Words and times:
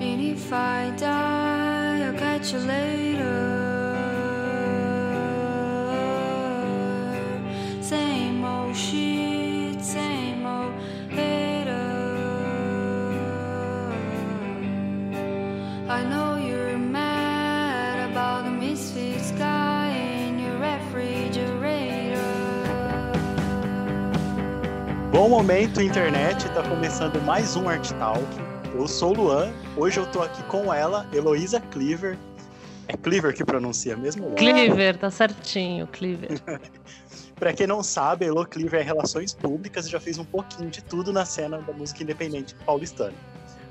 And 0.00 0.22
if 0.22 0.50
I 0.50 0.90
die, 0.96 2.06
I'll 2.06 2.14
catch 2.14 2.54
you 2.54 2.58
later. 2.60 3.60
Same 7.82 8.42
old 8.42 8.74
shit, 8.74 9.78
same 9.82 10.46
old 10.46 10.72
hater. 11.10 11.76
I 15.90 16.02
know 16.04 16.38
you're 16.38 16.78
mad 16.78 18.10
about 18.10 18.44
the 18.44 18.50
misfits 18.52 19.32
guy 19.32 19.90
in 19.90 20.38
your 20.38 20.56
refrigerator. 20.56 22.24
Bom 25.12 25.28
momento, 25.28 25.82
internet. 25.82 26.48
Tá 26.54 26.62
começando 26.62 27.20
mais 27.20 27.54
um 27.54 27.68
Art 27.68 27.92
Talk. 27.98 28.24
Eu 28.80 28.88
sou 28.88 29.10
o 29.10 29.14
Luan. 29.14 29.52
Hoje 29.76 30.00
eu 30.00 30.06
tô 30.06 30.22
aqui 30.22 30.42
com 30.44 30.72
ela, 30.72 31.06
Heloísa 31.12 31.60
Cleaver. 31.60 32.16
É 32.88 32.96
Cleaver 32.96 33.34
que 33.34 33.44
pronuncia 33.44 33.94
mesmo? 33.94 34.30
Cleaver, 34.30 34.96
tá 34.96 35.10
certinho, 35.10 35.86
Cleaver. 35.88 36.40
Pra 37.36 37.52
quem 37.52 37.66
não 37.66 37.82
sabe, 37.82 38.24
a 38.24 38.28
Elo 38.28 38.46
Cleaver 38.46 38.80
é 38.80 38.82
Relações 38.82 39.34
Públicas 39.34 39.84
e 39.86 39.90
já 39.90 40.00
fez 40.00 40.16
um 40.16 40.24
pouquinho 40.24 40.70
de 40.70 40.82
tudo 40.82 41.12
na 41.12 41.26
cena 41.26 41.58
da 41.58 41.74
música 41.74 42.02
independente 42.02 42.54
paulistana. 42.64 43.12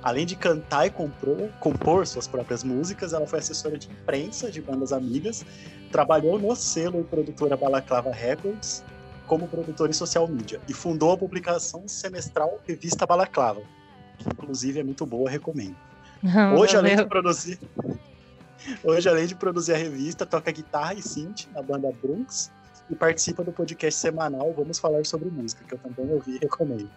Além 0.04 0.28
de 0.28 0.36
cantar 0.36 0.86
e 0.86 0.92
compor, 0.92 1.50
compor 1.60 2.06
suas 2.06 2.28
próprias 2.28 2.64
músicas, 2.64 3.12
ela 3.12 3.26
foi 3.26 3.40
assessora 3.40 3.80
de 3.80 3.90
imprensa 3.90 4.52
de 4.52 4.62
bandas 4.62 4.94
amigas, 4.94 5.44
trabalhou 5.92 6.38
no 6.38 6.56
selo 6.56 7.02
e 7.02 7.04
produtora 7.04 7.58
Balaclava 7.58 8.12
Records 8.12 8.84
como 9.26 9.48
produtora 9.48 9.90
em 9.90 9.94
social 9.94 10.28
media 10.28 10.62
e 10.68 10.74
fundou 10.74 11.12
a 11.12 11.18
publicação 11.18 11.88
semestral 11.88 12.60
Revista 12.68 13.08
Balaclava, 13.08 13.62
que 14.20 14.30
inclusive 14.30 14.80
é 14.80 14.84
muito 14.84 15.06
boa, 15.06 15.30
recomendo. 15.30 15.76
Hoje, 16.58 16.76
além 16.76 16.96
de 16.98 17.06
produzir, 17.06 17.60
hoje, 18.84 19.10
além 19.10 19.26
de 19.26 19.36
produzir 19.36 19.74
a 19.74 19.78
revista, 19.78 20.26
toca 20.26 20.52
guitarra 20.52 20.94
e 20.94 21.02
synth 21.02 21.48
na 21.54 21.62
banda 21.62 21.92
Brunx 22.02 22.52
e 22.90 22.96
participa 22.96 23.44
do 23.44 23.52
podcast 23.52 24.00
semanal 24.00 24.54
Vamos 24.54 24.80
Falar 24.80 25.06
sobre 25.06 25.30
Música, 25.30 25.64
que 25.64 25.74
eu 25.74 25.80
também 25.80 26.12
ouvi 26.12 26.36
e 26.36 26.40
recomendo. 26.40 26.90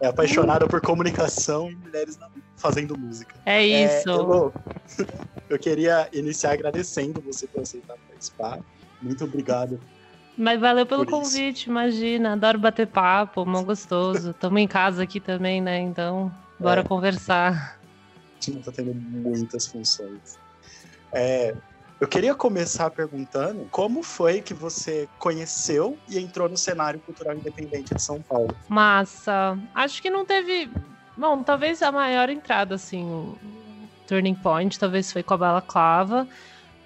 É 0.00 0.06
apaixonada 0.06 0.66
por 0.66 0.80
comunicação 0.80 1.70
e 1.70 1.76
mulheres 1.76 2.18
fazendo 2.56 2.98
música. 2.98 3.34
É 3.44 3.64
isso. 3.64 4.08
Elô, 4.08 4.52
eu 5.48 5.58
queria 5.58 6.08
iniciar 6.12 6.52
agradecendo 6.52 7.20
você 7.20 7.46
por 7.46 7.62
aceitar 7.62 7.96
participar. 8.08 8.58
Muito 9.02 9.24
obrigado. 9.24 9.78
Mas 10.36 10.60
valeu 10.60 10.84
pelo 10.84 11.06
convite, 11.06 11.68
imagina. 11.68 12.32
Adoro 12.32 12.58
bater 12.58 12.86
papo, 12.86 13.46
mó 13.46 13.62
gostoso. 13.62 14.32
Tamo 14.34 14.58
em 14.58 14.66
casa 14.66 15.02
aqui 15.02 15.20
também, 15.20 15.60
né? 15.60 15.78
Então, 15.78 16.32
bora 16.58 16.80
É. 16.80 16.84
conversar. 16.84 17.78
A 18.40 18.44
gente 18.50 18.64
tá 18.64 18.72
tendo 18.72 18.94
muitas 18.94 19.66
funções. 19.66 20.38
É, 21.12 21.54
eu 22.00 22.08
queria 22.08 22.34
começar 22.34 22.90
perguntando 22.90 23.66
como 23.70 24.02
foi 24.02 24.42
que 24.42 24.52
você 24.52 25.08
conheceu 25.18 25.98
e 26.08 26.18
entrou 26.18 26.48
no 26.48 26.56
cenário 26.56 27.00
cultural 27.00 27.34
independente 27.36 27.94
de 27.94 28.02
São 28.02 28.20
Paulo. 28.20 28.54
Massa. 28.68 29.58
Acho 29.74 30.02
que 30.02 30.10
não 30.10 30.24
teve. 30.24 30.70
Bom, 31.16 31.42
talvez 31.42 31.80
a 31.82 31.92
maior 31.92 32.28
entrada, 32.28 32.74
assim, 32.74 33.04
o 33.04 33.38
turning 34.06 34.34
point, 34.34 34.78
talvez 34.78 35.12
foi 35.12 35.22
com 35.22 35.34
a 35.34 35.38
Balaclava. 35.38 36.28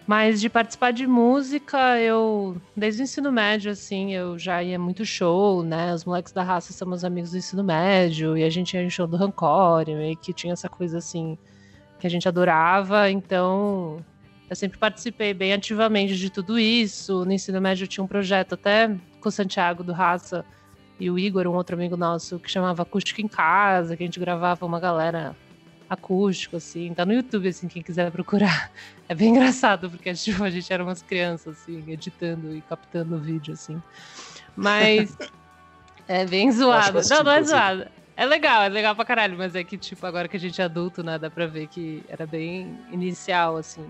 Mas 0.09 0.41
de 0.41 0.49
participar 0.49 0.91
de 0.91 1.07
música, 1.07 2.01
eu, 2.01 2.57
desde 2.75 3.03
o 3.03 3.05
ensino 3.05 3.31
médio, 3.31 3.71
assim, 3.71 4.15
eu 4.15 4.39
já 4.39 4.63
ia 4.63 4.79
muito 4.79 5.05
show, 5.05 5.63
né? 5.63 5.93
Os 5.93 6.07
moleques 6.07 6.33
da 6.33 6.43
raça 6.43 6.73
são 6.73 6.89
meus 6.89 7.05
amigos 7.05 7.33
do 7.33 7.37
ensino 7.37 7.63
médio, 7.63 8.35
e 8.35 8.43
a 8.43 8.49
gente 8.49 8.73
ia 8.73 8.83
em 8.83 8.89
show 8.89 9.07
do 9.07 9.19
Rancor, 9.19 9.85
meio 9.87 10.17
que 10.17 10.33
tinha 10.33 10.55
essa 10.55 10.67
coisa, 10.67 10.97
assim, 10.97 11.37
que 12.01 12.07
a 12.07 12.11
gente 12.11 12.27
adorava. 12.27 13.11
Então, 13.11 14.03
eu 14.49 14.57
sempre 14.57 14.79
participei 14.79 15.35
bem 15.35 15.53
ativamente 15.53 16.17
de 16.17 16.31
tudo 16.31 16.59
isso. 16.59 17.27
No 17.27 17.33
ensino 17.33 17.61
médio 17.61 17.85
eu 17.85 17.89
tinha 17.89 18.03
um 18.03 18.09
projeto 18.09 18.55
até 18.55 18.89
com 19.21 19.29
o 19.29 19.33
Santiago 19.33 19.85
do 19.85 19.93
Raça, 19.93 20.43
e 20.99 21.11
o 21.11 21.19
Igor, 21.19 21.47
um 21.47 21.55
outro 21.55 21.77
amigo 21.77 21.99
nosso, 21.99 22.39
que 22.39 22.51
chamava 22.51 22.81
Acústico 22.81 23.21
em 23.21 23.29
Casa, 23.29 23.95
que 23.95 24.05
a 24.05 24.07
gente 24.07 24.19
gravava 24.19 24.65
uma 24.65 24.81
galera 24.81 25.37
acústico, 25.89 26.57
assim. 26.57 26.93
Tá 26.95 27.05
no 27.07 27.13
YouTube, 27.13 27.49
assim, 27.49 27.69
quem 27.69 27.83
quiser 27.83 28.11
procurar. 28.11 28.71
É 29.09 29.15
bem 29.15 29.31
engraçado, 29.31 29.91
porque 29.91 30.13
tipo, 30.15 30.43
a 30.45 30.51
gente 30.51 30.73
era 30.73 30.83
umas 30.83 31.03
crianças, 31.03 31.59
assim, 31.59 31.91
editando 31.91 32.55
e 32.55 32.61
captando 32.61 33.17
o 33.17 33.19
vídeo, 33.19 33.55
assim. 33.55 33.81
Mas 34.55 35.17
é 36.07 36.27
bem 36.27 36.51
zoado. 36.53 37.01
Não, 37.09 37.25
não 37.25 37.33
é 37.33 37.43
zoado. 37.43 37.87
É 38.17 38.27
legal, 38.27 38.65
é 38.65 38.69
legal 38.69 38.97
pra 38.97 39.05
caralho, 39.05 39.39
mas 39.39 39.55
é 39.55 39.63
que, 39.63 39.79
tipo, 39.79 40.05
agora 40.05 40.27
que 40.27 40.37
a 40.37 40.41
gente 40.41 40.61
é 40.61 40.65
adulto, 40.65 41.05
né, 41.05 41.19
dá 41.19 41.31
pra 41.31 41.47
ver 41.47 41.69
que 41.69 42.03
era 42.09 42.27
bem 42.27 42.77
inicial, 42.91 43.57
assim. 43.57 43.87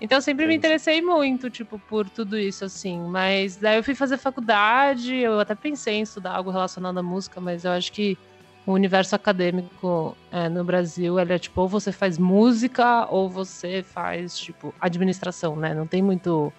Então 0.00 0.18
eu 0.18 0.22
sempre 0.22 0.46
me 0.46 0.54
Entendi. 0.54 0.66
interessei 0.66 1.00
muito, 1.00 1.48
tipo, 1.48 1.78
por 1.78 2.10
tudo 2.10 2.36
isso, 2.36 2.64
assim. 2.64 3.00
Mas 3.02 3.56
daí 3.56 3.76
eu 3.76 3.84
fui 3.84 3.94
fazer 3.94 4.18
faculdade, 4.18 5.14
eu 5.14 5.38
até 5.38 5.54
pensei 5.54 5.94
em 5.94 6.02
estudar 6.02 6.32
algo 6.32 6.50
relacionado 6.50 6.98
à 6.98 7.02
música, 7.04 7.40
mas 7.40 7.64
eu 7.64 7.70
acho 7.70 7.92
que 7.92 8.18
o 8.66 8.72
universo 8.72 9.14
acadêmico 9.14 10.16
é, 10.30 10.48
no 10.48 10.64
Brasil, 10.64 11.18
ele 11.18 11.32
é 11.32 11.38
tipo, 11.38 11.60
ou 11.60 11.68
você 11.68 11.90
faz 11.90 12.16
música, 12.18 13.06
ou 13.10 13.28
você 13.28 13.82
faz, 13.82 14.38
tipo, 14.38 14.74
administração, 14.80 15.56
né? 15.56 15.74
Não 15.74 15.86
tem 15.86 16.00
muito, 16.00 16.52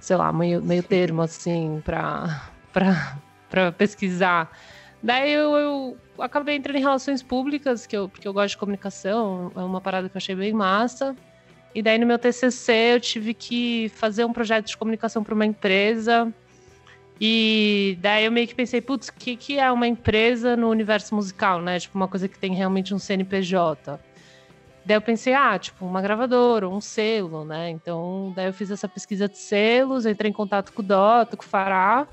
sei 0.00 0.16
lá, 0.16 0.32
meio, 0.32 0.62
meio 0.62 0.82
termo, 0.82 1.22
assim, 1.22 1.82
pra, 1.84 2.48
pra, 2.72 3.18
pra 3.50 3.72
pesquisar. 3.72 4.50
Daí 5.02 5.32
eu, 5.32 5.54
eu 5.56 5.96
acabei 6.18 6.56
entrando 6.56 6.76
em 6.76 6.80
relações 6.80 7.22
públicas, 7.22 7.86
que 7.86 7.96
eu, 7.96 8.08
porque 8.08 8.26
eu 8.26 8.32
gosto 8.32 8.50
de 8.50 8.58
comunicação, 8.58 9.52
é 9.54 9.60
uma 9.60 9.80
parada 9.80 10.08
que 10.08 10.16
eu 10.16 10.18
achei 10.18 10.34
bem 10.34 10.52
massa. 10.52 11.14
E 11.74 11.82
daí 11.82 11.98
no 11.98 12.06
meu 12.06 12.18
TCC 12.18 12.94
eu 12.94 13.00
tive 13.00 13.34
que 13.34 13.90
fazer 13.90 14.24
um 14.24 14.32
projeto 14.32 14.66
de 14.66 14.76
comunicação 14.76 15.22
para 15.22 15.34
uma 15.34 15.44
empresa. 15.44 16.32
E 17.20 17.96
daí 18.00 18.26
eu 18.26 18.32
meio 18.32 18.46
que 18.46 18.54
pensei, 18.54 18.80
putz, 18.80 19.08
o 19.08 19.12
que, 19.14 19.36
que 19.36 19.58
é 19.58 19.70
uma 19.72 19.86
empresa 19.86 20.56
no 20.56 20.68
universo 20.68 21.14
musical, 21.14 21.62
né? 21.62 21.78
Tipo, 21.80 21.96
uma 21.96 22.08
coisa 22.08 22.28
que 22.28 22.38
tem 22.38 22.54
realmente 22.54 22.92
um 22.94 22.98
CNPJ. 22.98 23.98
Daí 24.84 24.96
eu 24.96 25.00
pensei, 25.02 25.32
ah, 25.32 25.58
tipo, 25.58 25.84
uma 25.84 26.00
gravadora, 26.02 26.68
um 26.68 26.80
selo, 26.80 27.44
né? 27.44 27.70
Então, 27.70 28.32
daí 28.36 28.46
eu 28.46 28.52
fiz 28.52 28.70
essa 28.70 28.88
pesquisa 28.88 29.28
de 29.28 29.38
selos, 29.38 30.04
entrei 30.06 30.30
em 30.30 30.34
contato 30.34 30.72
com 30.72 30.82
o 30.82 30.84
Dota, 30.84 31.36
com 31.36 31.42
o 31.42 31.46
Fará. 31.46 32.06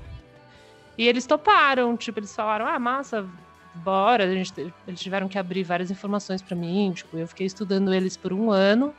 E 0.96 1.06
eles 1.06 1.26
toparam, 1.26 1.96
tipo, 1.96 2.18
eles 2.18 2.34
falaram, 2.34 2.66
ah, 2.66 2.78
massa, 2.78 3.28
bora. 3.74 4.24
A 4.24 4.30
gente, 4.34 4.52
te- 4.54 4.74
eles 4.86 5.00
tiveram 5.00 5.28
que 5.28 5.38
abrir 5.38 5.64
várias 5.64 5.90
informações 5.90 6.42
para 6.42 6.56
mim, 6.56 6.92
tipo, 6.94 7.18
eu 7.18 7.28
fiquei 7.28 7.46
estudando 7.46 7.92
eles 7.92 8.16
por 8.16 8.32
um 8.32 8.50
ano. 8.50 8.94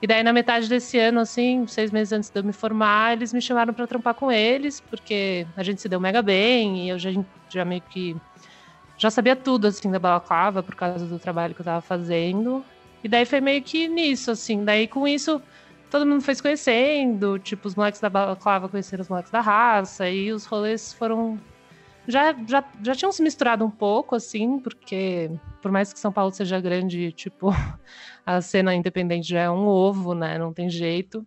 E 0.00 0.06
daí, 0.06 0.22
na 0.22 0.32
metade 0.32 0.68
desse 0.68 0.98
ano, 0.98 1.20
assim, 1.20 1.66
seis 1.66 1.90
meses 1.90 2.12
antes 2.12 2.30
de 2.30 2.38
eu 2.38 2.44
me 2.44 2.52
formar, 2.52 3.14
eles 3.14 3.32
me 3.32 3.40
chamaram 3.40 3.72
para 3.72 3.86
trampar 3.86 4.14
com 4.14 4.30
eles, 4.30 4.78
porque 4.78 5.46
a 5.56 5.62
gente 5.62 5.80
se 5.80 5.88
deu 5.88 5.98
mega 5.98 6.20
bem 6.20 6.84
e 6.84 6.88
eu 6.90 6.98
já, 6.98 7.10
já 7.48 7.64
meio 7.64 7.80
que 7.80 8.14
já 8.98 9.10
sabia 9.10 9.36
tudo, 9.36 9.66
assim, 9.66 9.90
da 9.90 9.98
balaclava 9.98 10.62
por 10.62 10.74
causa 10.74 11.06
do 11.06 11.18
trabalho 11.18 11.54
que 11.54 11.60
eu 11.60 11.64
tava 11.64 11.80
fazendo. 11.80 12.64
E 13.04 13.08
daí 13.08 13.24
foi 13.24 13.40
meio 13.40 13.62
que 13.62 13.88
nisso, 13.88 14.30
assim. 14.30 14.64
Daí, 14.64 14.86
com 14.88 15.06
isso, 15.06 15.40
todo 15.90 16.06
mundo 16.06 16.22
foi 16.22 16.34
se 16.34 16.42
conhecendo, 16.42 17.38
tipo, 17.38 17.68
os 17.68 17.74
moleques 17.74 18.00
da 18.00 18.08
balaclava 18.08 18.68
conheceram 18.68 19.02
os 19.02 19.08
moleques 19.08 19.30
da 19.30 19.40
raça, 19.40 20.08
e 20.08 20.32
os 20.32 20.44
rolês 20.46 20.92
foram. 20.92 21.38
Já, 22.08 22.34
já, 22.46 22.64
já 22.82 22.94
tinham 22.94 23.12
se 23.12 23.22
misturado 23.22 23.64
um 23.64 23.70
pouco, 23.70 24.14
assim, 24.14 24.58
porque 24.60 25.30
por 25.60 25.72
mais 25.72 25.92
que 25.92 25.98
São 25.98 26.12
Paulo 26.12 26.32
seja 26.32 26.60
grande, 26.60 27.12
tipo, 27.12 27.50
a 28.26 28.40
cena 28.42 28.74
independente 28.74 29.28
já 29.28 29.42
é 29.42 29.50
um 29.50 29.66
ovo, 29.66 30.14
né? 30.14 30.36
Não 30.36 30.52
tem 30.52 30.68
jeito. 30.68 31.26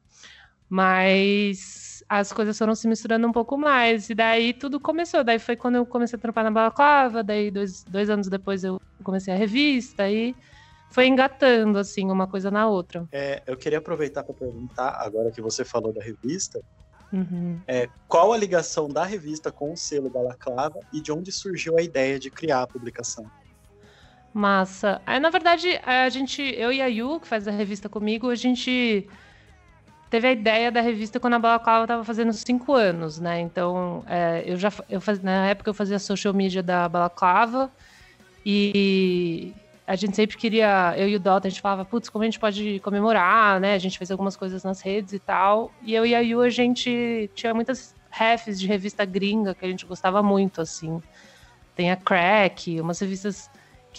Mas 0.70 2.04
as 2.08 2.32
coisas 2.32 2.58
foram 2.58 2.76
se 2.76 2.88
misturando 2.88 3.28
um 3.28 3.32
pouco 3.32 3.58
mais. 3.58 4.10
E 4.10 4.16
daí 4.16 4.54
tudo 4.54 4.80
começou. 4.80 5.24
Daí 5.24 5.40
foi 5.40 5.56
quando 5.56 5.76
eu 5.76 5.86
comecei 5.86 6.18
a 6.18 6.22
trampar 6.22 6.44
na 6.44 6.52
balaclava. 6.52 7.24
Daí, 7.24 7.50
dois, 7.50 7.84
dois 7.86 8.10
anos 8.10 8.28
depois, 8.28 8.64
eu 8.64 8.78
comecei 9.04 9.34
a 9.34 9.38
revista. 9.38 10.04
Aí 10.04 10.36
foi 10.92 11.08
engatando, 11.08 11.78
assim, 11.80 12.12
uma 12.12 12.28
coisa 12.28 12.52
na 12.52 12.68
outra. 12.68 13.08
É, 13.12 13.42
eu 13.48 13.58
queria 13.58 13.80
aproveitar 13.80 14.24
para 14.24 14.36
perguntar, 14.36 14.90
agora 15.00 15.32
que 15.32 15.42
você 15.42 15.64
falou 15.64 15.94
da 15.94 16.04
revista, 16.04 16.60
Uhum. 17.12 17.60
é, 17.68 17.90
qual 18.08 18.32
a 18.32 18.38
ligação 18.38 18.88
da 18.88 19.04
revista 19.04 19.52
com 19.52 19.74
o 19.74 19.78
selo 19.78 20.10
Balaclava 20.12 20.80
e 20.94 21.02
de 21.02 21.12
onde 21.12 21.32
surgiu 21.32 21.76
a 21.78 21.82
ideia 21.82 22.20
de 22.20 22.30
criar 22.30 22.62
a 22.62 22.68
publicação? 22.68 23.26
Massa. 24.34 25.02
Aí, 25.06 25.20
na 25.20 25.30
verdade, 25.30 25.80
a 25.84 26.08
gente, 26.10 26.42
eu 26.42 26.72
e 26.72 26.82
a 26.82 26.88
Yu, 26.88 27.20
que 27.20 27.28
faz 27.28 27.48
a 27.48 27.52
revista 27.52 27.90
comigo, 27.90 28.30
a 28.30 28.36
gente 28.36 29.08
teve 30.10 30.28
a 30.28 30.32
ideia 30.32 30.72
da 30.72 30.82
revista 30.82 31.20
quando 31.20 31.36
a 31.36 31.40
Balaclava 31.40 31.84
estava 31.84 32.04
fazendo 32.04 32.34
cinco 32.34 32.74
anos, 32.74 33.20
né? 33.20 33.40
Então, 33.40 34.04
é, 34.08 34.44
eu 34.46 34.58
já 34.58 34.72
eu 34.90 35.00
faz, 35.00 35.22
na 35.22 35.48
época 35.48 35.70
eu 35.70 35.74
fazia 35.74 36.00
social 36.00 36.34
media 36.34 36.64
da 36.64 36.90
Balaclava 36.90 37.72
e 38.46 39.54
a 39.86 39.96
gente 39.96 40.16
sempre 40.16 40.38
queria, 40.38 40.94
eu 40.98 41.08
e 41.08 41.16
o 41.16 41.20
Dota, 41.20 41.48
a 41.48 41.50
gente 41.50 41.62
falava, 41.62 41.84
putz, 41.84 42.10
como 42.10 42.24
a 42.24 42.26
gente 42.26 42.40
pode 42.40 42.80
comemorar, 42.82 43.60
né? 43.60 43.74
A 43.74 43.78
gente 43.80 43.98
fez 43.98 44.12
algumas 44.12 44.36
coisas 44.36 44.64
nas 44.64 44.82
redes 44.82 45.14
e 45.14 45.20
tal. 45.20 45.72
E 45.84 45.94
eu 45.96 46.06
e 46.06 46.14
a 46.14 46.20
Yu, 46.20 46.42
a 46.42 46.50
gente 46.50 47.30
tinha 47.34 47.54
muitas 47.54 47.96
refs 48.12 48.60
de 48.60 48.68
revista 48.68 49.06
gringa 49.06 49.56
que 49.56 49.66
a 49.66 49.68
gente 49.68 49.86
gostava 49.86 50.22
muito, 50.22 50.62
assim. 50.62 51.02
Tem 51.76 51.92
a 51.92 51.96
Crack, 51.96 52.80
umas 52.80 53.00
revistas 53.00 53.50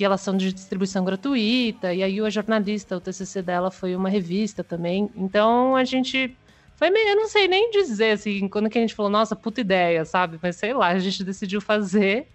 que 0.00 0.05
elas 0.06 0.23
são 0.23 0.35
de 0.35 0.50
distribuição 0.50 1.05
gratuita, 1.05 1.93
e 1.93 2.02
aí 2.02 2.23
o 2.23 2.31
jornalista, 2.31 2.97
o 2.97 3.00
TCC 3.02 3.43
dela 3.43 3.70
foi 3.70 3.94
uma 3.94 4.08
revista 4.08 4.64
também. 4.64 5.11
Então 5.14 5.76
a 5.76 5.85
gente 5.85 6.35
foi 6.75 6.88
meio, 6.88 7.06
eu 7.11 7.17
não 7.17 7.29
sei 7.29 7.47
nem 7.47 7.70
dizer 7.70 8.12
assim, 8.12 8.49
quando 8.49 8.70
que 8.70 8.79
a 8.79 8.81
gente 8.81 8.94
falou, 8.94 9.11
nossa, 9.11 9.37
puta 9.37 9.61
ideia, 9.61 10.02
sabe? 10.06 10.38
Mas 10.43 10.56
sei 10.56 10.73
lá, 10.73 10.87
a 10.87 10.99
gente 10.99 11.23
decidiu 11.23 11.61
fazer. 11.61 12.26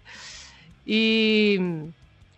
E 0.86 1.88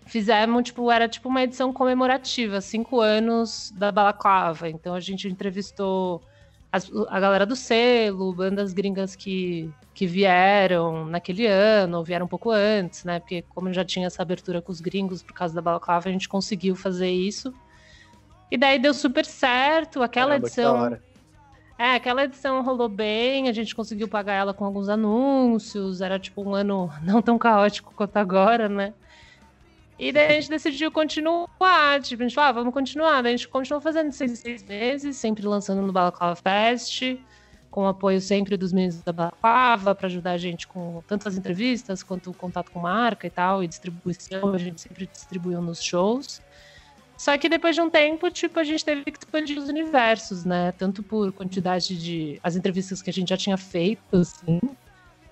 fizemos, 0.06 0.62
tipo, 0.62 0.90
era 0.90 1.06
tipo 1.06 1.28
uma 1.28 1.42
edição 1.42 1.74
comemorativa, 1.74 2.62
cinco 2.62 2.98
anos 2.98 3.70
da 3.76 3.92
Balaclava. 3.92 4.70
Então 4.70 4.94
a 4.94 5.00
gente 5.00 5.28
entrevistou 5.28 6.22
as, 6.70 6.90
a 7.08 7.18
galera 7.18 7.46
do 7.46 7.56
selo, 7.56 8.32
bandas 8.32 8.72
gringas 8.72 9.16
que, 9.16 9.70
que 9.94 10.06
vieram 10.06 11.06
naquele 11.06 11.46
ano, 11.46 11.98
ou 11.98 12.04
vieram 12.04 12.26
um 12.26 12.28
pouco 12.28 12.50
antes, 12.50 13.04
né? 13.04 13.20
Porque 13.20 13.42
como 13.54 13.72
já 13.72 13.84
tinha 13.84 14.06
essa 14.06 14.22
abertura 14.22 14.60
com 14.60 14.70
os 14.70 14.80
gringos 14.80 15.22
por 15.22 15.32
causa 15.32 15.54
da 15.54 15.62
Balaclava, 15.62 16.08
a 16.08 16.12
gente 16.12 16.28
conseguiu 16.28 16.76
fazer 16.76 17.10
isso. 17.10 17.52
E 18.50 18.56
daí 18.56 18.78
deu 18.78 18.94
super 18.94 19.24
certo, 19.24 20.02
aquela 20.02 20.30
Caramba, 20.30 20.46
edição. 20.46 20.98
É, 21.78 21.94
aquela 21.94 22.24
edição 22.24 22.62
rolou 22.62 22.88
bem, 22.88 23.48
a 23.48 23.52
gente 23.52 23.74
conseguiu 23.74 24.08
pagar 24.08 24.34
ela 24.34 24.52
com 24.52 24.64
alguns 24.64 24.88
anúncios, 24.88 26.00
era 26.00 26.18
tipo 26.18 26.42
um 26.42 26.54
ano 26.54 26.90
não 27.02 27.22
tão 27.22 27.38
caótico 27.38 27.94
quanto 27.94 28.16
agora, 28.16 28.68
né? 28.68 28.92
E 29.98 30.12
daí 30.12 30.26
a 30.26 30.40
gente 30.40 30.48
decidiu 30.48 30.92
continuar, 30.92 32.00
tipo, 32.02 32.22
a 32.22 32.26
gente 32.26 32.34
falou, 32.34 32.50
ah, 32.50 32.52
vamos 32.52 32.72
continuar. 32.72 33.20
Daí 33.22 33.34
a 33.34 33.36
gente 33.36 33.48
continuou 33.48 33.80
fazendo 33.80 34.12
seis, 34.12 34.38
seis 34.38 34.62
meses, 34.62 35.16
sempre 35.16 35.44
lançando 35.44 35.82
no 35.82 35.92
Balaclava 35.92 36.36
Fest, 36.36 37.02
com 37.68 37.84
apoio 37.84 38.20
sempre 38.20 38.56
dos 38.56 38.72
meninos 38.72 39.02
da 39.02 39.12
Balaclava, 39.12 39.96
para 39.96 40.06
ajudar 40.06 40.32
a 40.32 40.38
gente 40.38 40.68
com 40.68 41.02
tanto 41.08 41.28
as 41.28 41.36
entrevistas 41.36 42.04
quanto 42.04 42.30
o 42.30 42.34
contato 42.34 42.70
com 42.70 42.78
marca 42.78 43.26
e 43.26 43.30
tal, 43.30 43.64
e 43.64 43.66
distribuição, 43.66 44.54
a 44.54 44.58
gente 44.58 44.80
sempre 44.80 45.06
distribuiu 45.06 45.60
nos 45.60 45.82
shows. 45.82 46.40
Só 47.16 47.36
que 47.36 47.48
depois 47.48 47.74
de 47.74 47.80
um 47.80 47.90
tempo, 47.90 48.30
tipo, 48.30 48.60
a 48.60 48.64
gente 48.64 48.84
teve 48.84 49.02
que 49.02 49.18
expandir 49.18 49.58
os 49.58 49.68
universos, 49.68 50.44
né? 50.44 50.70
Tanto 50.78 51.02
por 51.02 51.32
quantidade 51.32 52.00
de. 52.00 52.38
as 52.44 52.54
entrevistas 52.54 53.02
que 53.02 53.10
a 53.10 53.12
gente 53.12 53.30
já 53.30 53.36
tinha 53.36 53.56
feito, 53.56 54.16
assim, 54.16 54.60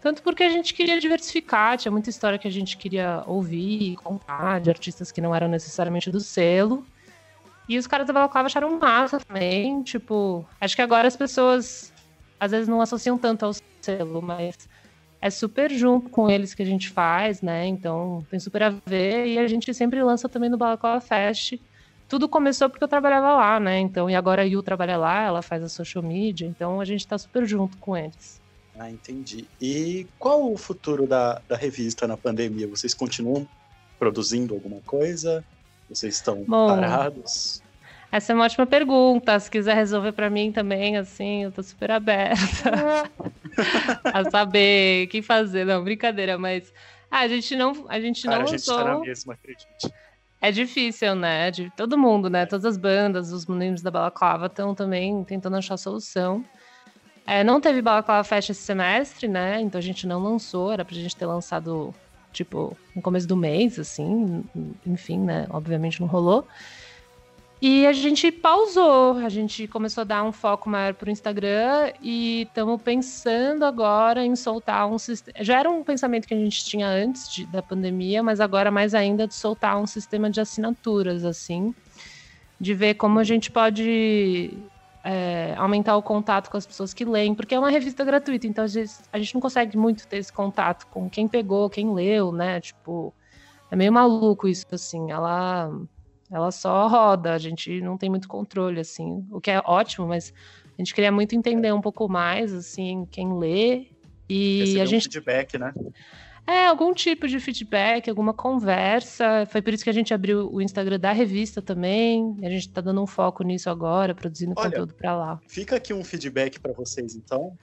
tanto 0.07 0.23
porque 0.23 0.45
a 0.45 0.49
gente 0.49 0.73
queria 0.73 1.01
diversificar, 1.01 1.77
tinha 1.77 1.91
muita 1.91 2.11
história 2.11 2.39
que 2.39 2.47
a 2.47 2.51
gente 2.51 2.77
queria 2.77 3.25
ouvir 3.27 3.91
e 3.91 3.97
contar, 3.97 4.61
de 4.61 4.71
artistas 4.71 5.11
que 5.11 5.21
não 5.21 5.35
eram 5.35 5.49
necessariamente 5.49 6.13
do 6.13 6.21
selo. 6.21 6.87
E 7.69 7.77
os 7.77 7.89
caras 7.89 8.07
da 8.07 8.13
Balaclava 8.13 8.47
acharam 8.47 8.79
massa 8.79 9.19
também, 9.19 9.83
tipo, 9.83 10.47
acho 10.61 10.77
que 10.77 10.83
agora 10.83 11.09
as 11.09 11.17
pessoas 11.17 11.93
às 12.39 12.53
vezes 12.53 12.69
não 12.69 12.81
associam 12.81 13.19
tanto 13.19 13.47
ao 13.47 13.53
selo, 13.81 14.23
mas 14.23 14.69
é 15.21 15.29
super 15.29 15.73
junto 15.73 16.09
com 16.09 16.31
eles 16.31 16.55
que 16.55 16.63
a 16.63 16.67
gente 16.67 16.89
faz, 16.89 17.43
né? 17.43 17.67
Então 17.67 18.25
tem 18.31 18.39
super 18.39 18.63
a 18.63 18.71
ver 18.87 19.27
e 19.27 19.41
a 19.41 19.49
gente 19.49 19.75
sempre 19.75 20.01
lança 20.05 20.29
também 20.29 20.49
no 20.49 20.57
Balaclava 20.57 21.01
Fest. 21.01 21.55
Tudo 22.09 22.29
começou 22.29 22.71
porque 22.71 22.85
eu 22.85 22.89
trabalhava 22.89 23.35
lá, 23.35 23.59
né? 23.59 23.81
Então, 23.81 24.09
e 24.09 24.15
agora 24.15 24.43
a 24.43 24.45
Yu 24.45 24.63
trabalha 24.63 24.97
lá, 24.97 25.25
ela 25.25 25.43
faz 25.43 25.65
a 25.65 25.69
social 25.69 26.05
media, 26.05 26.47
então 26.47 26.81
a 26.81 26.85
gente 26.85 27.05
tá 27.09 27.19
super 27.19 27.45
junto 27.45 27.77
com 27.79 27.97
eles. 27.97 28.46
Ah, 28.79 28.91
entendi. 28.91 29.47
E 29.61 30.07
qual 30.19 30.53
o 30.53 30.57
futuro 30.57 31.07
da, 31.07 31.41
da 31.49 31.57
revista 31.57 32.07
na 32.07 32.17
pandemia? 32.17 32.69
Vocês 32.69 32.93
continuam 32.93 33.47
produzindo 33.99 34.55
alguma 34.55 34.81
coisa? 34.83 35.45
Vocês 35.89 36.17
estão 36.17 36.45
Bom, 36.47 36.69
parados? 36.69 37.63
Essa 38.13 38.33
é 38.33 38.35
uma 38.35 38.45
ótima 38.45 38.67
pergunta. 38.67 39.39
Se 39.41 39.51
quiser 39.51 39.75
resolver 39.75 40.13
para 40.13 40.29
mim 40.29 40.53
também, 40.53 40.97
assim, 40.97 41.45
eu 41.45 41.53
tô 41.53 41.63
super 41.63 41.91
aberta 41.91 43.11
a 44.05 44.31
saber 44.31 45.07
o 45.07 45.09
que 45.09 45.23
fazer. 45.23 45.65
Não, 45.65 45.83
brincadeira, 45.83 46.37
mas 46.37 46.73
ah, 47.11 47.21
a 47.21 47.29
gente 47.29 47.57
não, 47.57 47.87
a 47.89 48.01
gente 48.01 48.23
Cara, 48.23 48.39
não 48.39 48.45
a 48.45 48.47
gente 48.47 48.67
tá 48.67 48.85
na 48.85 48.99
mesma, 48.99 49.35
acredite. 49.35 49.95
É 50.41 50.53
difícil, 50.53 51.15
né? 51.15 51.51
De 51.51 51.71
todo 51.77 51.97
mundo, 51.97 52.29
né? 52.29 52.45
Todas 52.47 52.65
as 52.65 52.77
bandas, 52.77 53.33
os 53.33 53.47
meninos 53.47 53.81
da 53.81 53.91
Balaclava 53.91 54.47
estão 54.47 54.75
também 54.75 55.25
tentando 55.25 55.57
achar 55.57 55.77
solução. 55.77 56.45
É, 57.27 57.43
não 57.43 57.61
teve 57.61 57.83
Balaclava 57.83 58.23
Fest 58.23 58.51
esse 58.51 58.63
semestre, 58.63 59.27
né? 59.27 59.61
Então 59.61 59.79
a 59.79 59.83
gente 59.83 60.07
não 60.07 60.23
lançou, 60.23 60.73
era 60.73 60.85
pra 60.85 60.95
gente 60.95 61.17
ter 61.17 61.27
lançado, 61.27 61.93
tipo, 62.33 62.77
no 62.95 63.03
começo 63.03 63.27
do 63.27 63.37
mês, 63.37 63.79
assim, 63.79 64.45
enfim, 64.87 65.19
né? 65.19 65.47
Obviamente 65.51 66.01
não 66.01 66.07
rolou. 66.07 66.47
E 67.61 67.87
a 67.87 67.93
gente 67.93 68.31
pausou, 68.31 69.17
a 69.17 69.31
gente 69.31 69.67
começou 69.67 70.03
a 70.03 70.05
dar 70.05 70.23
um 70.23 70.31
foco 70.31 70.69
maior 70.69 70.93
pro 70.93 71.11
Instagram 71.11 71.91
e 72.03 72.43
estamos 72.43 72.81
pensando 72.83 73.65
agora 73.65 74.25
em 74.25 74.37
soltar 74.37 74.87
um 74.87 74.99
sistema. 74.99 75.43
Já 75.43 75.61
era 75.61 75.71
um 75.71 75.83
pensamento 75.83 76.29
que 76.29 76.35
a 76.35 76.37
gente 76.37 76.63
tinha 76.65 76.87
antes 76.87 77.29
de, 77.29 77.47
da 77.47 77.63
pandemia, 77.63 78.23
mas 78.23 78.41
agora 78.41 78.71
mais 78.71 78.95
ainda 78.95 79.27
de 79.27 79.35
soltar 79.35 79.79
um 79.79 79.87
sistema 79.87 80.31
de 80.31 80.39
assinaturas, 80.39 81.25
assim, 81.25 81.75
de 82.61 82.75
ver 82.75 82.95
como 82.95 83.19
a 83.19 83.25
gente 83.25 83.51
pode 83.51 84.53
é, 85.09 85.55
aumentar 85.57 85.97
o 85.97 86.03
contato 86.03 86.51
com 86.51 86.57
as 86.57 86.67
pessoas 86.67 86.93
que 86.93 87.05
leem, 87.05 87.33
porque 87.33 87.55
é 87.55 87.59
uma 87.59 87.71
revista 87.71 88.05
gratuita, 88.05 88.45
então 88.49 88.65
às 88.65 88.75
vezes 88.75 89.09
a 89.13 89.19
gente 89.19 89.35
não 89.35 89.41
consegue 89.41 89.79
muito 89.79 90.05
ter 90.09 90.17
esse 90.17 90.33
contato 90.33 90.85
com 90.89 91.09
quem 91.09 91.29
pegou, 91.29 91.71
quem 91.71 91.95
leu, 91.95 92.33
né? 92.33 92.61
Tipo, 92.61 93.15
é 93.71 93.77
meio 93.77 93.93
maluco 93.93 94.49
isso, 94.49 94.67
assim. 94.73 95.13
Ela, 95.13 95.71
ela 96.29 96.51
só 96.51 96.89
roda, 96.89 97.35
a 97.35 97.39
gente 97.39 97.81
não 97.81 97.97
tem 97.97 98.11
muito 98.11 98.27
controle, 98.27 98.81
assim, 98.81 99.25
o 99.31 99.41
que 99.41 99.53
é 99.53 99.63
ótimo, 99.65 100.09
mas 100.09 100.35
a 100.77 100.83
gente 100.83 100.93
queria 100.93 101.13
muito 101.13 101.37
entender 101.37 101.73
um 101.73 101.81
pouco 101.81 102.09
mais, 102.09 102.53
assim, 102.53 103.07
quem 103.09 103.39
lê. 103.39 103.87
E 104.29 104.59
Receber 104.59 104.81
a 104.81 104.87
gente. 104.87 105.09
Um 105.09 105.13
feedback, 105.13 105.57
né? 105.57 105.73
É, 106.47 106.67
algum 106.67 106.95
tipo 106.95 107.27
de 107.27 107.41
feedback, 107.41 108.09
alguma 108.09 108.33
conversa. 108.33 109.47
Foi 109.51 109.61
por 109.61 109.75
isso 109.75 109.83
que 109.83 109.91
a 109.91 109.93
gente 109.93 110.15
abriu 110.15 110.49
o 110.53 110.63
Instagram 110.63 111.01
da 111.01 111.11
revista 111.11 111.61
também. 111.61 112.37
A 112.43 112.49
gente 112.49 112.69
tá 112.69 112.81
dando 112.81 113.03
um 113.03 113.07
foco 113.07 113.43
nisso 113.43 113.69
agora, 113.69 114.15
produzindo 114.15 114.55
Olha, 114.57 114.71
conteúdo 114.71 114.95
para 114.95 115.17
lá. 115.17 115.41
Fica 115.49 115.77
aqui 115.77 115.93
um 115.93 116.05
feedback 116.05 116.61
para 116.61 116.73
vocês, 116.73 117.17
então. 117.17 117.57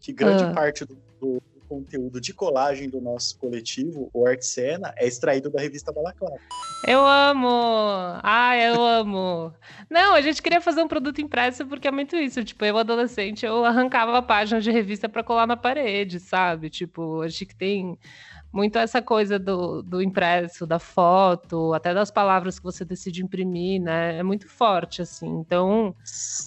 Que 0.00 0.12
grande 0.12 0.44
ah. 0.44 0.52
parte 0.52 0.84
do, 0.84 0.96
do, 1.20 1.42
conteúdo 1.68 2.20
de 2.20 2.32
colagem 2.32 2.88
do 2.88 3.00
nosso 3.00 3.36
coletivo, 3.38 4.08
o 4.12 4.26
Arte 4.26 4.46
Cena, 4.46 4.94
é 4.96 5.06
extraído 5.06 5.50
da 5.50 5.60
revista 5.60 5.92
Balaclava. 5.92 6.36
Eu 6.86 7.04
amo! 7.06 7.48
Ah, 8.22 8.56
eu 8.56 8.82
amo! 8.82 9.52
Não, 9.90 10.14
a 10.14 10.20
gente 10.20 10.40
queria 10.40 10.60
fazer 10.60 10.82
um 10.82 10.88
produto 10.88 11.20
impresso 11.20 11.66
porque 11.66 11.88
é 11.88 11.90
muito 11.90 12.16
isso. 12.16 12.42
Tipo, 12.42 12.64
eu, 12.64 12.78
adolescente, 12.78 13.44
eu 13.44 13.64
arrancava 13.64 14.16
a 14.16 14.22
página 14.22 14.60
de 14.60 14.70
revista 14.70 15.08
para 15.08 15.22
colar 15.22 15.46
na 15.46 15.56
parede, 15.56 16.18
sabe? 16.18 16.70
Tipo, 16.70 17.22
acho 17.22 17.44
que 17.44 17.54
tem 17.54 17.98
muito 18.52 18.78
essa 18.78 19.02
coisa 19.02 19.38
do, 19.38 19.82
do 19.82 20.00
impresso, 20.00 20.66
da 20.66 20.78
foto, 20.78 21.74
até 21.74 21.92
das 21.92 22.10
palavras 22.10 22.58
que 22.58 22.64
você 22.64 22.84
decide 22.84 23.22
imprimir, 23.22 23.80
né? 23.80 24.18
É 24.18 24.22
muito 24.22 24.48
forte, 24.48 25.02
assim. 25.02 25.28
Então, 25.28 25.94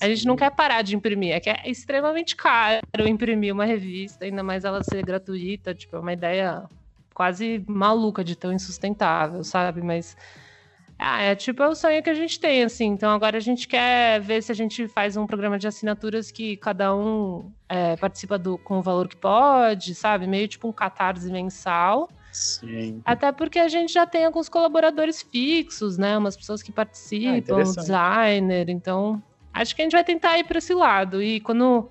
a 0.01 0.07
gente 0.07 0.25
não 0.25 0.35
quer 0.35 0.51
parar 0.51 0.81
de 0.81 0.95
imprimir. 0.95 1.33
É 1.33 1.39
que 1.39 1.49
é 1.49 1.61
extremamente 1.65 2.35
caro 2.35 2.81
imprimir 3.07 3.53
uma 3.53 3.65
revista, 3.65 4.25
ainda 4.25 4.43
mais 4.43 4.65
ela 4.65 4.83
ser 4.83 5.03
gratuita. 5.03 5.75
Tipo, 5.75 5.97
é 5.97 5.99
uma 5.99 6.13
ideia 6.13 6.63
quase 7.13 7.63
maluca 7.67 8.23
de 8.23 8.35
tão 8.35 8.51
insustentável, 8.51 9.43
sabe? 9.43 9.81
Mas 9.81 10.17
ah, 11.03 11.19
é 11.19 11.35
tipo 11.35 11.63
é 11.63 11.67
o 11.67 11.73
sonho 11.73 12.03
que 12.03 12.11
a 12.11 12.13
gente 12.13 12.39
tem, 12.39 12.63
assim. 12.63 12.85
Então 12.85 13.11
agora 13.11 13.35
a 13.35 13.39
gente 13.41 13.67
quer 13.67 14.21
ver 14.21 14.43
se 14.43 14.51
a 14.51 14.55
gente 14.55 14.87
faz 14.87 15.17
um 15.17 15.25
programa 15.25 15.57
de 15.57 15.67
assinaturas 15.67 16.29
que 16.29 16.55
cada 16.57 16.95
um 16.95 17.51
é, 17.67 17.95
participa 17.97 18.37
do, 18.37 18.55
com 18.59 18.77
o 18.77 18.81
valor 18.83 19.07
que 19.07 19.17
pode, 19.17 19.95
sabe? 19.95 20.27
Meio 20.27 20.47
tipo 20.47 20.67
um 20.67 20.71
catarse 20.71 21.31
mensal. 21.31 22.07
Sim. 22.31 23.01
Até 23.03 23.31
porque 23.31 23.57
a 23.57 23.67
gente 23.67 23.91
já 23.91 24.05
tem 24.05 24.25
alguns 24.25 24.47
colaboradores 24.47 25.23
fixos, 25.23 25.97
né? 25.97 26.15
Umas 26.15 26.37
pessoas 26.37 26.61
que 26.61 26.71
participam, 26.71 27.59
ah, 27.59 27.63
designer. 27.63 28.69
Então, 28.69 29.21
acho 29.51 29.75
que 29.75 29.81
a 29.81 29.85
gente 29.85 29.93
vai 29.93 30.03
tentar 30.03 30.37
ir 30.37 30.43
para 30.43 30.59
esse 30.59 30.73
lado. 30.73 31.21
E 31.21 31.39
quando, 31.39 31.89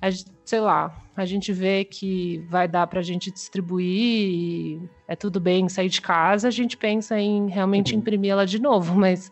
a, 0.00 0.08
sei 0.44 0.58
lá, 0.58 1.01
a 1.16 1.24
gente 1.24 1.52
vê 1.52 1.84
que 1.84 2.44
vai 2.48 2.66
dar 2.66 2.86
para 2.86 3.00
a 3.00 3.02
gente 3.02 3.30
distribuir, 3.30 4.80
é 5.06 5.14
tudo 5.14 5.38
bem 5.38 5.68
sair 5.68 5.88
de 5.88 6.00
casa, 6.00 6.48
a 6.48 6.50
gente 6.50 6.76
pensa 6.76 7.18
em 7.18 7.48
realmente 7.48 7.92
uhum. 7.92 8.00
imprimir 8.00 8.32
ela 8.32 8.46
de 8.46 8.60
novo, 8.60 8.94
mas 8.98 9.30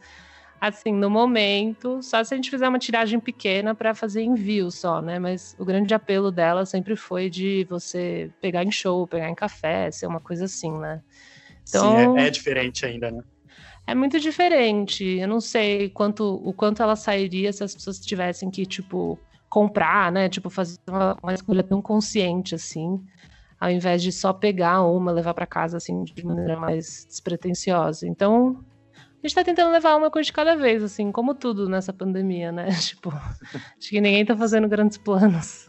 assim, 0.61 0.93
no 0.93 1.09
momento, 1.09 2.03
só 2.03 2.23
se 2.23 2.35
a 2.35 2.37
gente 2.37 2.51
fizer 2.51 2.69
uma 2.69 2.79
tiragem 2.79 3.19
pequena 3.19 3.75
para 3.75 3.95
fazer 3.95 4.23
envio 4.23 4.71
só, 4.71 5.01
né? 5.01 5.19
Mas 5.19 5.57
o 5.59 5.65
grande 5.65 5.95
apelo 5.95 6.31
dela 6.31 6.67
sempre 6.67 6.95
foi 6.97 7.31
de 7.31 7.67
você 7.71 8.31
pegar 8.43 8.63
em 8.63 8.71
show, 8.71 9.07
pegar 9.07 9.31
em 9.31 9.35
café, 9.35 9.91
ser 9.91 10.07
uma 10.07 10.21
coisa 10.21 10.45
assim, 10.45 10.71
né? 10.71 11.01
Então, 11.67 12.15
Sim, 12.15 12.19
é, 12.19 12.27
é 12.27 12.31
diferente 12.31 12.85
ainda, 12.85 13.11
né? 13.11 13.23
É 13.87 13.95
muito 13.95 14.21
diferente. 14.21 15.05
Eu 15.05 15.27
não 15.27 15.41
sei 15.41 15.89
quanto, 15.89 16.41
o 16.45 16.53
quanto 16.53 16.83
ela 16.83 16.95
sairia 16.95 17.53
se 17.53 17.65
as 17.65 17.75
pessoas 17.75 17.99
tivessem 17.99 18.51
que, 18.51 18.67
tipo, 18.67 19.19
comprar, 19.51 20.13
né? 20.13 20.29
Tipo, 20.29 20.49
fazer 20.49 20.79
uma, 20.89 21.17
uma 21.21 21.35
escolha 21.35 21.63
tão 21.63 21.83
consciente 21.83 22.55
assim, 22.55 23.05
ao 23.59 23.71
invés 23.71 24.01
de 24.01 24.13
só 24.13 24.33
pegar 24.33 24.83
uma, 24.85 25.11
levar 25.11 25.35
para 25.35 25.47
casa 25.47 25.77
assim 25.77 26.05
de 26.05 26.25
maneira 26.25 26.59
mais 26.59 27.05
despretensiosa. 27.05 28.07
Então, 28.07 28.65
a 29.23 29.27
gente 29.27 29.35
tá 29.35 29.45
tentando 29.45 29.73
levar 29.73 29.97
uma 29.97 30.11
coisa 30.11 30.25
de 30.25 30.33
cada 30.33 30.57
vez, 30.57 30.83
assim, 30.83 31.13
como 31.13 31.35
tudo 31.35 31.69
nessa 31.69 31.93
pandemia, 31.93 32.53
né? 32.53 32.69
Tipo, 32.81 33.11
acho 33.11 33.91
que 33.91 34.01
ninguém 34.01 34.25
tá 34.25 34.35
fazendo 34.35 34.69
grandes 34.69 34.97
planos. 34.97 35.69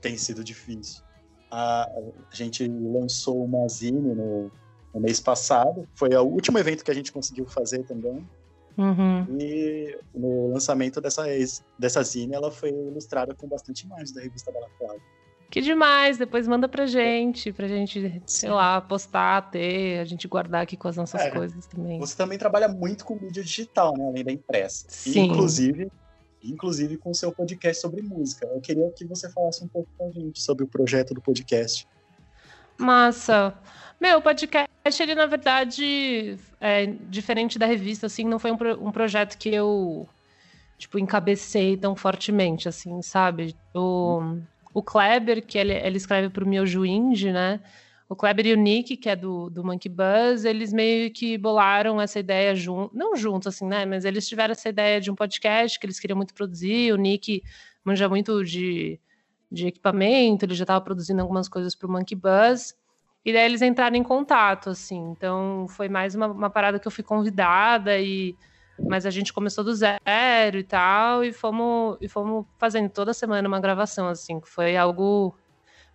Tem 0.00 0.16
sido 0.16 0.42
difícil. 0.42 1.02
A, 1.50 1.88
gente 2.32 2.66
lançou 2.66 3.44
uma 3.44 3.68
zine 3.68 4.14
no, 4.14 4.50
no 4.94 5.00
mês 5.00 5.20
passado. 5.20 5.86
Foi 5.94 6.14
o 6.14 6.22
último 6.22 6.58
evento 6.58 6.84
que 6.84 6.90
a 6.90 6.94
gente 6.94 7.12
conseguiu 7.12 7.46
fazer 7.46 7.84
também. 7.84 8.26
Uhum. 8.76 9.38
E 9.38 9.98
no 10.14 10.52
lançamento 10.52 11.00
dessa, 11.00 11.24
dessa 11.78 12.02
zine, 12.02 12.34
ela 12.34 12.50
foi 12.50 12.70
ilustrada 12.70 13.34
com 13.34 13.46
bastante 13.46 13.84
imagens 13.84 14.12
da 14.12 14.20
revista 14.20 14.50
Balaclava. 14.50 15.00
Que 15.50 15.60
demais! 15.60 16.18
Depois 16.18 16.48
manda 16.48 16.68
pra 16.68 16.84
gente, 16.84 17.52
pra 17.52 17.68
gente, 17.68 18.20
sei 18.26 18.50
lá, 18.50 18.80
postar, 18.80 19.50
ter, 19.50 20.00
a 20.00 20.04
gente 20.04 20.26
guardar 20.26 20.62
aqui 20.62 20.76
com 20.76 20.88
as 20.88 20.96
nossas 20.96 21.20
É, 21.20 21.30
coisas 21.30 21.66
também. 21.66 22.00
Você 22.00 22.16
também 22.16 22.36
trabalha 22.36 22.66
muito 22.66 23.04
com 23.04 23.14
mídia 23.14 23.42
digital, 23.44 23.96
né? 23.96 24.04
Além 24.08 24.24
da 24.24 24.32
impressa. 24.32 24.86
E, 24.88 25.12
Sim. 25.12 25.26
inclusive, 25.26 25.92
inclusive 26.42 26.96
com 26.96 27.10
o 27.10 27.14
seu 27.14 27.30
podcast 27.30 27.80
sobre 27.80 28.02
música. 28.02 28.46
Eu 28.46 28.60
queria 28.60 28.90
que 28.90 29.04
você 29.04 29.30
falasse 29.30 29.62
um 29.62 29.68
pouco 29.68 29.88
com 29.96 30.08
a 30.08 30.10
gente 30.10 30.42
sobre 30.42 30.64
o 30.64 30.66
projeto 30.66 31.14
do 31.14 31.20
podcast. 31.20 31.86
Massa. 32.76 33.54
Meu, 34.00 34.20
podcast, 34.20 34.68
ele 35.00 35.14
na 35.14 35.26
verdade, 35.26 36.36
é 36.60 36.86
diferente 37.08 37.58
da 37.58 37.64
revista, 37.66 38.06
assim, 38.06 38.24
não 38.24 38.38
foi 38.38 38.52
um, 38.52 38.56
pro- 38.56 38.86
um 38.86 38.92
projeto 38.92 39.38
que 39.38 39.48
eu, 39.48 40.06
tipo, 40.76 40.98
encabecei 40.98 41.76
tão 41.76 41.96
fortemente, 41.96 42.68
assim, 42.68 43.00
sabe? 43.00 43.56
O, 43.74 44.38
o 44.74 44.82
Kleber, 44.82 45.44
que 45.44 45.56
ele, 45.56 45.72
ele 45.72 45.96
escreve 45.96 46.28
pro 46.28 46.46
Miojo 46.46 46.84
Indie, 46.84 47.32
né? 47.32 47.60
O 48.06 48.14
Kleber 48.14 48.46
e 48.46 48.52
o 48.52 48.56
Nick, 48.58 48.98
que 48.98 49.08
é 49.08 49.16
do, 49.16 49.48
do 49.48 49.64
Monkey 49.64 49.88
Buzz, 49.88 50.44
eles 50.44 50.70
meio 50.70 51.10
que 51.10 51.38
bolaram 51.38 51.98
essa 51.98 52.18
ideia 52.18 52.54
junto, 52.54 52.94
não 52.94 53.16
juntos, 53.16 53.46
assim, 53.46 53.66
né? 53.66 53.86
Mas 53.86 54.04
eles 54.04 54.28
tiveram 54.28 54.52
essa 54.52 54.68
ideia 54.68 55.00
de 55.00 55.10
um 55.10 55.14
podcast 55.14 55.80
que 55.80 55.86
eles 55.86 55.98
queriam 55.98 56.16
muito 56.16 56.34
produzir. 56.34 56.92
O 56.92 56.96
Nick 56.96 57.42
manja 57.82 58.06
muito 58.06 58.44
de, 58.44 59.00
de 59.50 59.68
equipamento, 59.68 60.44
ele 60.44 60.54
já 60.54 60.64
estava 60.64 60.84
produzindo 60.84 61.22
algumas 61.22 61.48
coisas 61.48 61.74
para 61.74 61.88
o 61.88 61.90
Monkey 61.90 62.14
Buzz. 62.14 62.74
E 63.24 63.32
daí 63.32 63.44
eles 63.44 63.62
entraram 63.62 63.96
em 63.96 64.02
contato, 64.02 64.70
assim. 64.70 65.00
Então 65.12 65.66
foi 65.68 65.88
mais 65.88 66.14
uma, 66.14 66.26
uma 66.26 66.50
parada 66.50 66.78
que 66.78 66.86
eu 66.86 66.92
fui 66.92 67.04
convidada 67.04 67.98
e 67.98 68.36
mas 68.88 69.06
a 69.06 69.10
gente 69.10 69.32
começou 69.32 69.62
do 69.62 69.72
zero 69.74 70.58
e 70.58 70.64
tal 70.64 71.22
e 71.22 71.32
fomos 71.32 71.96
e 72.00 72.08
fomos 72.08 72.44
fazendo 72.58 72.90
toda 72.90 73.14
semana 73.14 73.46
uma 73.46 73.60
gravação 73.60 74.08
assim, 74.08 74.40
que 74.40 74.48
foi 74.48 74.76
algo 74.76 75.36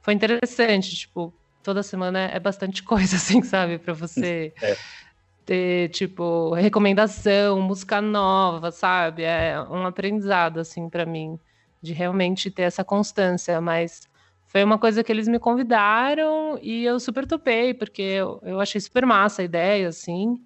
foi 0.02 0.14
interessante, 0.14 0.96
tipo, 0.96 1.34
toda 1.62 1.84
semana 1.84 2.20
é 2.20 2.40
bastante 2.40 2.82
coisa 2.84 3.18
assim, 3.18 3.42
sabe, 3.44 3.78
para 3.80 3.94
você 3.94 4.54
É. 4.64 4.76
ter 5.46 5.90
tipo 5.90 6.54
recomendação, 6.54 7.62
música 7.62 8.02
nova, 8.02 8.72
sabe? 8.72 9.24
É 9.24 9.60
um 9.62 9.86
aprendizado 9.86 10.60
assim 10.60 10.90
para 10.90 11.06
mim 11.06 11.40
de 11.82 11.94
realmente 11.94 12.52
ter 12.52 12.64
essa 12.64 12.84
constância, 12.84 13.60
mas 13.62 14.09
foi 14.50 14.64
uma 14.64 14.80
coisa 14.80 15.04
que 15.04 15.12
eles 15.12 15.28
me 15.28 15.38
convidaram 15.38 16.58
e 16.60 16.84
eu 16.84 17.00
super 17.00 17.28
topei, 17.28 17.72
porque 17.72 18.02
eu, 18.02 18.40
eu 18.42 18.60
achei 18.60 18.82
super 18.82 19.06
massa 19.06 19.44
a 19.44 19.46
ideia, 19.46 19.88
assim. 19.88 20.44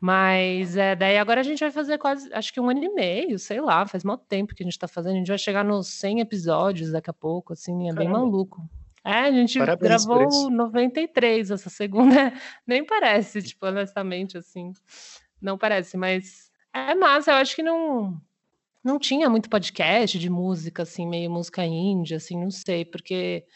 Mas 0.00 0.76
é, 0.76 0.96
daí 0.96 1.16
agora 1.16 1.40
a 1.40 1.44
gente 1.44 1.60
vai 1.60 1.70
fazer 1.70 1.96
quase, 1.96 2.28
acho 2.34 2.52
que 2.52 2.60
um 2.60 2.68
ano 2.68 2.82
e 2.82 2.88
meio, 2.92 3.38
sei 3.38 3.60
lá, 3.60 3.86
faz 3.86 4.02
muito 4.02 4.24
tempo 4.24 4.52
que 4.52 4.64
a 4.64 4.66
gente 4.66 4.76
tá 4.76 4.88
fazendo. 4.88 5.12
A 5.12 5.18
gente 5.18 5.28
vai 5.28 5.38
chegar 5.38 5.64
nos 5.64 5.86
100 5.90 6.22
episódios 6.22 6.90
daqui 6.90 7.08
a 7.08 7.12
pouco, 7.12 7.52
assim, 7.52 7.88
é 7.88 7.94
bem 7.94 8.08
Caramba. 8.08 8.18
maluco. 8.18 8.68
É, 9.04 9.20
a 9.20 9.30
gente 9.30 9.60
Parabéns 9.60 10.04
gravou 10.04 10.26
isso. 10.26 10.50
93, 10.50 11.52
essa 11.52 11.70
segunda 11.70 12.32
nem 12.66 12.84
parece, 12.84 13.40
tipo, 13.40 13.64
honestamente, 13.64 14.36
assim. 14.36 14.72
Não 15.40 15.56
parece, 15.56 15.96
mas 15.96 16.50
é 16.72 16.96
massa, 16.96 17.30
eu 17.30 17.36
acho 17.36 17.54
que 17.54 17.62
não 17.62 18.20
não 18.84 18.98
tinha 18.98 19.30
muito 19.30 19.48
podcast 19.48 20.18
de 20.18 20.28
música, 20.28 20.82
assim, 20.82 21.06
meio 21.06 21.30
música 21.30 21.64
índia, 21.64 22.18
assim, 22.18 22.38
não 22.38 22.50
sei, 22.50 22.84
porque 22.84 23.46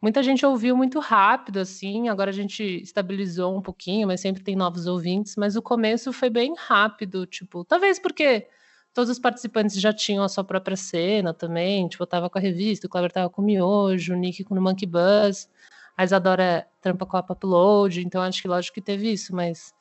muita 0.00 0.22
gente 0.22 0.46
ouviu 0.46 0.76
muito 0.76 1.00
rápido, 1.00 1.58
assim, 1.58 2.08
agora 2.08 2.30
a 2.30 2.32
gente 2.32 2.62
estabilizou 2.80 3.58
um 3.58 3.60
pouquinho, 3.60 4.06
mas 4.06 4.20
sempre 4.20 4.44
tem 4.44 4.54
novos 4.54 4.86
ouvintes, 4.86 5.34
mas 5.36 5.56
o 5.56 5.62
começo 5.62 6.12
foi 6.12 6.30
bem 6.30 6.54
rápido, 6.56 7.26
tipo, 7.26 7.64
talvez 7.64 7.98
porque 7.98 8.46
todos 8.94 9.10
os 9.10 9.18
participantes 9.18 9.80
já 9.80 9.92
tinham 9.92 10.22
a 10.22 10.28
sua 10.28 10.44
própria 10.44 10.76
cena 10.76 11.34
também, 11.34 11.88
tipo, 11.88 12.02
eu 12.02 12.06
tava 12.06 12.30
com 12.30 12.38
a 12.38 12.40
revista, 12.40 12.86
o 12.86 12.90
Kleber 12.90 13.10
tava 13.10 13.28
com 13.28 13.42
o 13.42 13.44
Miojo, 13.44 14.14
o 14.14 14.16
Nick 14.16 14.44
com 14.44 14.54
o 14.54 14.62
Monkey 14.62 14.86
Buzz, 14.86 15.50
a 15.96 16.04
Isadora 16.04 16.66
trampa 16.80 17.04
com 17.04 17.16
a 17.16 17.20
Upload, 17.20 18.00
então 18.00 18.22
acho 18.22 18.40
que 18.40 18.48
lógico 18.48 18.74
que 18.76 18.80
teve 18.80 19.12
isso, 19.12 19.34
mas 19.34 19.74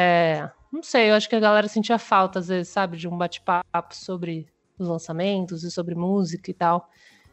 é, 0.00 0.50
não 0.72 0.82
sei, 0.82 1.10
eu 1.10 1.14
acho 1.14 1.28
que 1.28 1.36
a 1.36 1.40
galera 1.40 1.68
sentia 1.68 1.98
falta, 1.98 2.38
às 2.38 2.48
vezes, 2.48 2.72
sabe, 2.72 2.96
de 2.96 3.06
um 3.06 3.16
bate-papo 3.18 3.94
sobre 3.94 4.46
os 4.78 4.88
lançamentos 4.88 5.62
e 5.62 5.70
sobre 5.70 5.94
música 5.94 6.50
e 6.50 6.54
tal. 6.54 6.88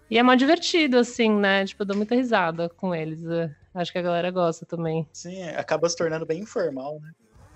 E 0.09 0.17
é 0.17 0.23
mó 0.23 0.35
divertido, 0.35 0.97
assim, 0.97 1.29
né? 1.31 1.65
Tipo, 1.65 1.83
eu 1.83 1.87
dou 1.87 1.97
muita 1.97 2.15
risada 2.15 2.69
com 2.69 2.93
eles. 2.95 3.23
é, 3.25 3.49
Acho 3.73 3.91
que 3.91 3.97
a 3.97 4.01
galera 4.01 4.31
gosta 4.31 4.65
também. 4.65 5.07
Sim, 5.13 5.43
acaba 5.49 5.87
se 5.87 5.95
tornando 5.95 6.25
bem 6.25 6.41
informal, 6.41 6.99
né? 7.01 7.11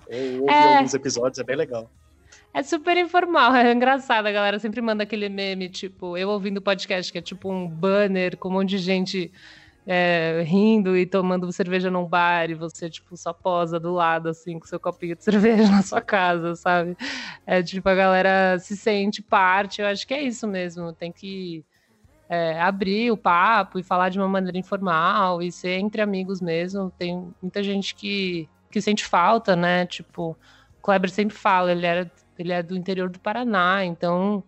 Eu 0.08 0.42
ouvi 0.42 0.52
É. 0.52 0.76
alguns 0.76 0.94
episódios, 0.94 1.38
é 1.38 1.44
bem 1.44 1.56
legal. 1.56 1.90
É 2.54 2.62
super 2.62 2.96
informal, 2.96 3.52
é 3.56 3.72
engraçado. 3.72 4.26
A 4.26 4.32
galera 4.32 4.58
sempre 4.58 4.80
manda 4.80 5.02
aquele 5.02 5.28
meme, 5.28 5.68
tipo, 5.68 6.16
eu 6.16 6.28
ouvindo 6.30 6.58
o 6.58 6.62
podcast, 6.62 7.10
que 7.12 7.18
é 7.18 7.22
tipo 7.22 7.50
um 7.50 7.68
banner 7.68 8.36
com 8.36 8.48
um 8.48 8.52
monte 8.52 8.70
de 8.70 8.78
gente 8.78 9.32
é, 9.86 10.42
rindo 10.46 10.96
e 10.96 11.04
tomando 11.04 11.50
cerveja 11.52 11.90
num 11.90 12.06
bar 12.06 12.50
e 12.50 12.54
você, 12.54 12.88
tipo, 12.88 13.16
só 13.16 13.32
posa 13.32 13.80
do 13.80 13.92
lado, 13.92 14.28
assim, 14.28 14.58
com 14.58 14.66
seu 14.66 14.78
copinho 14.78 15.16
de 15.16 15.22
cerveja 15.24 15.68
na 15.70 15.82
sua 15.82 16.00
casa, 16.00 16.54
sabe? 16.54 16.96
É 17.46 17.62
tipo, 17.62 17.88
a 17.88 17.94
galera 17.94 18.58
se 18.58 18.76
sente 18.76 19.22
parte. 19.22 19.80
Eu 19.80 19.88
acho 19.88 20.06
que 20.06 20.14
é 20.14 20.22
isso 20.22 20.46
mesmo. 20.46 20.92
Tem 20.92 21.10
que 21.10 21.64
é, 22.28 22.60
abrir 22.60 23.10
o 23.10 23.16
papo 23.16 23.78
e 23.78 23.82
falar 23.82 24.08
de 24.08 24.18
uma 24.18 24.28
maneira 24.28 24.56
informal 24.56 25.42
e 25.42 25.50
ser 25.50 25.78
entre 25.78 26.00
amigos 26.00 26.40
mesmo. 26.40 26.90
Tem 26.96 27.30
muita 27.42 27.62
gente 27.62 27.94
que, 27.94 28.48
que 28.70 28.80
sente 28.80 29.04
falta, 29.04 29.56
né? 29.56 29.84
Tipo, 29.86 30.36
o 30.78 30.82
Kleber 30.82 31.10
sempre 31.10 31.36
fala, 31.36 31.72
ele, 31.72 31.86
era, 31.86 32.10
ele 32.38 32.52
é 32.52 32.62
do 32.62 32.76
interior 32.76 33.10
do 33.10 33.18
Paraná, 33.20 33.84
então, 33.84 34.44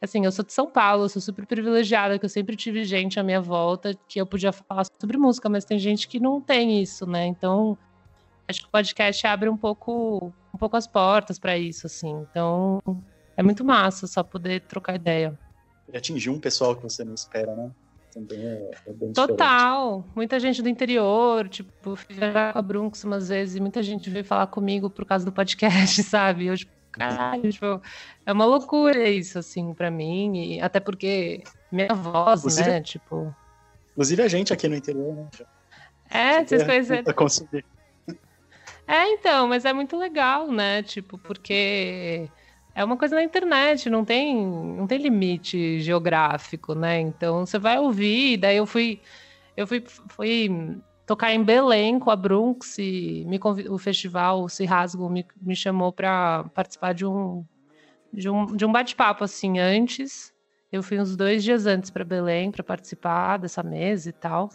assim, 0.00 0.24
eu 0.24 0.32
sou 0.32 0.44
de 0.44 0.52
São 0.52 0.70
Paulo, 0.70 1.08
sou 1.08 1.20
super 1.20 1.46
privilegiada, 1.46 2.18
que 2.18 2.24
eu 2.24 2.28
sempre 2.28 2.56
tive 2.56 2.84
gente 2.84 3.20
à 3.20 3.22
minha 3.22 3.40
volta 3.40 3.94
que 4.08 4.20
eu 4.20 4.26
podia 4.26 4.52
falar 4.52 4.84
sobre 5.00 5.18
música, 5.18 5.48
mas 5.48 5.64
tem 5.64 5.78
gente 5.78 6.08
que 6.08 6.18
não 6.18 6.40
tem 6.40 6.82
isso, 6.82 7.06
né? 7.06 7.26
Então, 7.26 7.76
acho 8.48 8.62
que 8.62 8.66
o 8.66 8.70
podcast 8.70 9.26
abre 9.26 9.48
um 9.48 9.56
pouco, 9.56 10.32
um 10.54 10.58
pouco 10.58 10.76
as 10.76 10.86
portas 10.86 11.38
para 11.38 11.58
isso, 11.58 11.86
assim. 11.86 12.26
Então, 12.30 12.80
é 13.36 13.42
muito 13.42 13.64
massa 13.64 14.06
só 14.06 14.22
poder 14.22 14.62
trocar 14.62 14.94
ideia. 14.94 15.38
E 15.92 15.96
atingir 15.96 16.30
um 16.30 16.40
pessoal 16.40 16.74
que 16.74 16.82
você 16.82 17.04
não 17.04 17.14
espera, 17.14 17.54
né? 17.54 17.70
Também 18.12 18.38
é, 18.38 18.70
é 18.86 18.92
bem 18.92 19.12
diferente. 19.12 19.14
Total. 19.14 20.04
Muita 20.16 20.40
gente 20.40 20.62
do 20.62 20.68
interior, 20.68 21.48
tipo, 21.48 21.94
fui 21.94 22.14
viajar 22.14 22.52
com 22.52 22.58
a 22.58 22.62
Brunx 22.62 23.04
umas 23.04 23.28
vezes 23.28 23.56
e 23.56 23.60
muita 23.60 23.82
gente 23.82 24.10
veio 24.10 24.24
falar 24.24 24.48
comigo 24.48 24.90
por 24.90 25.04
causa 25.04 25.24
do 25.24 25.32
podcast, 25.32 26.02
sabe? 26.02 26.46
Eu, 26.46 26.56
tipo, 26.56 26.72
caralho, 26.92 27.50
tipo, 27.50 27.80
é 28.26 28.32
uma 28.32 28.44
loucura 28.44 29.08
isso, 29.08 29.38
assim, 29.38 29.72
pra 29.74 29.90
mim. 29.90 30.54
E 30.54 30.60
até 30.60 30.80
porque 30.80 31.42
minha 31.70 31.88
voz, 31.94 32.40
Inclusive- 32.40 32.70
né? 32.70 32.80
Tipo. 32.82 33.34
Inclusive 33.92 34.22
a 34.22 34.28
gente 34.28 34.52
aqui 34.52 34.68
no 34.68 34.76
interior, 34.76 35.14
né? 35.14 35.28
É, 36.10 36.44
vocês 36.44 36.90
É, 36.90 37.12
conseguir. 37.12 37.64
É, 38.86 39.06
então, 39.12 39.46
mas 39.46 39.64
é 39.64 39.72
muito 39.72 39.96
legal, 39.96 40.50
né? 40.50 40.82
Tipo, 40.82 41.16
porque 41.18 42.28
é 42.74 42.84
uma 42.84 42.96
coisa 42.96 43.14
na 43.14 43.22
internet, 43.22 43.88
não 43.88 44.04
tem, 44.04 44.36
não 44.36 44.86
tem 44.86 44.98
limite 44.98 45.80
geográfico, 45.80 46.74
né? 46.74 46.98
Então 46.98 47.46
você 47.46 47.58
vai 47.58 47.78
ouvir, 47.78 48.36
daí 48.36 48.56
eu 48.56 48.66
fui, 48.66 49.00
eu 49.56 49.66
fui, 49.66 49.84
fui 50.08 50.80
tocar 51.10 51.34
em 51.34 51.42
Belém 51.42 51.98
com 51.98 52.08
a 52.08 52.14
Brunx 52.14 52.78
e 52.78 53.24
me 53.26 53.40
o 53.68 53.78
festival 53.78 54.44
o 54.44 54.48
Se 54.48 54.64
Rasgo 54.64 55.10
me, 55.10 55.26
me 55.42 55.56
chamou 55.56 55.92
para 55.92 56.44
participar 56.54 56.94
de 56.94 57.04
um 57.04 57.44
de 58.12 58.30
um, 58.30 58.46
de 58.46 58.64
um 58.64 58.70
bate-papo 58.70 59.24
assim 59.24 59.58
antes. 59.58 60.32
Eu 60.70 60.84
fui 60.84 61.00
uns 61.00 61.16
dois 61.16 61.42
dias 61.42 61.66
antes 61.66 61.90
para 61.90 62.04
Belém 62.04 62.52
para 62.52 62.62
participar 62.62 63.38
dessa 63.38 63.60
mesa 63.60 64.08
e 64.08 64.12
tal. 64.12 64.50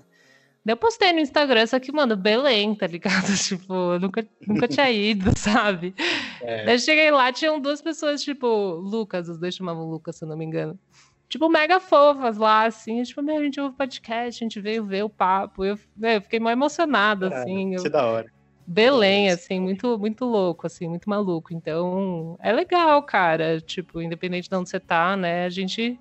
Daí 0.63 0.71
Eu 0.71 0.77
postei 0.77 1.12
no 1.12 1.19
Instagram, 1.19 1.67
só 1.67 1.77
que, 1.77 1.91
mano, 1.91 2.15
Belém, 2.15 2.74
tá 2.74 2.88
ligado? 2.88 3.25
Tipo, 3.38 3.74
eu 3.74 4.00
nunca, 4.00 4.25
nunca 4.47 4.65
tinha 4.65 4.89
ido, 4.89 5.31
sabe? 5.38 5.93
É, 6.41 6.63
Daí 6.63 6.75
eu 6.75 6.79
cheguei 6.79 7.12
lá, 7.12 7.33
tinham 7.33 7.59
duas 7.59 7.81
pessoas, 7.81 8.24
tipo, 8.24 8.47
Lucas, 8.47 9.27
os 9.27 9.38
dois 9.38 9.53
chamavam 9.53 9.89
Lucas, 9.89 10.15
se 10.15 10.24
eu 10.24 10.29
não 10.29 10.38
me 10.38 10.45
engano. 10.45 10.79
Tipo, 11.27 11.50
mega 11.50 11.79
fofas 11.79 12.38
lá, 12.38 12.65
assim. 12.65 13.01
Tipo, 13.03 13.22
meu, 13.22 13.38
a 13.38 13.44
gente 13.44 13.60
ouve 13.60 13.75
podcast, 13.75 14.44
a 14.44 14.46
gente 14.46 14.60
veio 14.62 14.86
ver 14.86 15.03
o 15.03 15.10
papo. 15.10 15.65
Eu, 15.65 15.77
meu, 15.96 16.12
eu 16.12 16.22
fiquei 16.22 16.39
mó 16.39 16.50
emocionada, 16.50 17.29
assim. 17.41 17.74
eu- 17.75 17.84
Que 17.84 17.89
da 17.89 18.05
hora. 18.05 18.32
Belém, 18.67 19.29
assim, 19.29 19.60
muito, 19.60 19.98
muito 20.00 20.25
louco, 20.25 20.65
assim, 20.65 20.88
muito 20.88 21.08
maluco. 21.10 21.53
Então, 21.53 22.36
é 22.41 22.51
legal, 22.51 23.01
cara. 23.03 23.62
Tipo, 23.62 24.01
independente 24.01 24.50
de 24.50 24.55
onde 24.55 24.70
você 24.70 24.79
tá, 24.79 25.15
né? 25.15 25.46
A 25.46 25.50
gente 25.50 26.00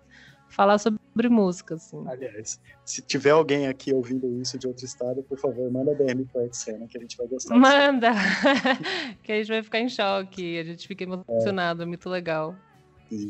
falar 0.49 0.79
sobre 0.79 1.29
música, 1.29 1.75
assim. 1.75 2.03
Aliás, 2.09 2.59
se 2.85 3.03
tiver 3.03 3.31
alguém 3.31 3.67
aqui 3.67 3.93
ouvindo 3.93 4.41
isso 4.41 4.59
de 4.59 4.67
outro 4.67 4.85
estado, 4.87 5.23
por 5.25 5.37
favor, 5.39 5.71
manda 5.71 5.95
DM 5.95 6.25
pro 6.25 6.41
Artsena, 6.43 6.87
que 6.87 6.97
a 6.97 7.01
gente 7.01 7.17
vai 7.19 7.27
gostar. 7.27 7.55
Manda! 7.55 8.13
que 9.23 9.33
a 9.33 9.37
gente 9.37 9.49
vai 9.49 9.63
ficar 9.63 9.81
em 9.81 9.89
choque. 9.89 10.59
A 10.59 10.65
gente 10.65 10.87
fica 10.87 11.05
emocionado, 11.05 11.83
é 11.83 11.87
muito 11.87 12.09
legal. 12.09 12.55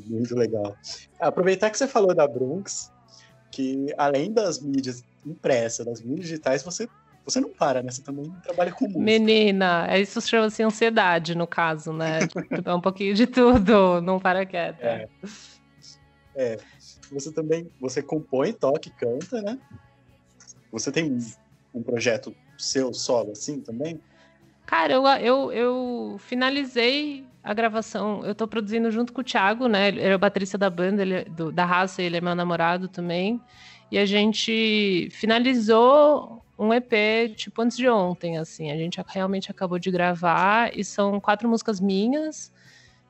Muito 0.07 0.35
legal. 0.35 0.77
Aproveitar 1.21 1.71
que 1.71 1.79
você 1.79 1.87
falou 1.87 2.15
da 2.15 2.27
Brunx, 2.27 2.93
que 3.51 3.93
além 3.97 4.33
das 4.33 4.61
mídias 4.61 5.05
impressas, 5.25 5.87
das 5.87 6.01
mídias 6.01 6.29
digitais, 6.29 6.63
você 6.63 6.89
Você 7.25 7.41
não 7.41 7.49
para, 7.49 7.83
né? 7.83 7.91
Você 7.91 8.03
também 8.03 8.31
trabalha 8.43 8.71
com 8.73 8.85
música. 8.85 9.01
Menina, 9.01 9.87
é 9.89 9.99
isso 9.99 10.21
chama-se 10.21 10.63
ansiedade, 10.63 11.35
no 11.35 11.47
caso, 11.47 11.93
né? 11.93 12.19
Tipo, 12.29 12.69
é 12.69 12.75
um 12.75 12.81
pouquinho 12.81 13.15
de 13.15 13.27
tudo, 13.27 14.01
não 14.03 14.21
para 14.21 14.45
quieta. 14.45 14.85
É. 14.85 15.09
é. 16.37 16.57
Você 17.11 17.33
também, 17.33 17.71
você 17.81 18.03
compõe, 18.03 18.53
toca 18.53 18.89
e 18.89 18.93
canta, 18.93 19.41
né? 19.41 19.59
Você 20.71 20.93
tem 20.93 21.11
um, 21.11 21.19
um 21.75 21.83
projeto 21.83 22.35
seu 22.59 22.93
solo 22.93 23.33
assim 23.33 23.61
também? 23.61 24.01
Cara, 24.67 24.95
eu, 24.95 25.07
eu, 25.07 25.53
eu 25.53 26.17
finalizei 26.19 27.27
a 27.45 27.53
gravação. 27.53 28.25
Eu 28.25 28.35
tô 28.35 28.49
produzindo 28.49 28.91
junto 28.91 29.13
com 29.13 29.21
o 29.21 29.25
Thiago, 29.25 29.69
né? 29.69 29.89
Ele 29.89 30.01
é 30.01 30.17
o 30.17 30.19
baterista 30.19 30.57
da 30.57 30.71
banda, 30.71 31.03
ele 31.03 31.15
é 31.15 31.25
do, 31.25 31.53
da 31.53 31.67
raça, 31.67 32.03
ele 32.03 32.17
é 32.17 32.21
meu 32.21 32.35
namorado 32.35 32.89
também. 32.89 33.41
E 33.91 33.99
a 33.99 34.07
gente 34.07 35.09
finalizou 35.13 36.43
um 36.59 36.73
EP, 36.73 37.35
tipo, 37.37 37.61
antes 37.61 37.77
de 37.77 37.89
ontem, 37.89 38.39
assim. 38.39 38.73
A 38.73 38.77
gente 38.77 38.99
realmente 39.09 39.51
acabou 39.51 39.79
de 39.79 39.91
gravar 39.91 40.77
e 40.77 40.83
são 40.83 41.21
quatro 41.21 41.47
músicas 41.49 41.81
minhas 41.81 42.51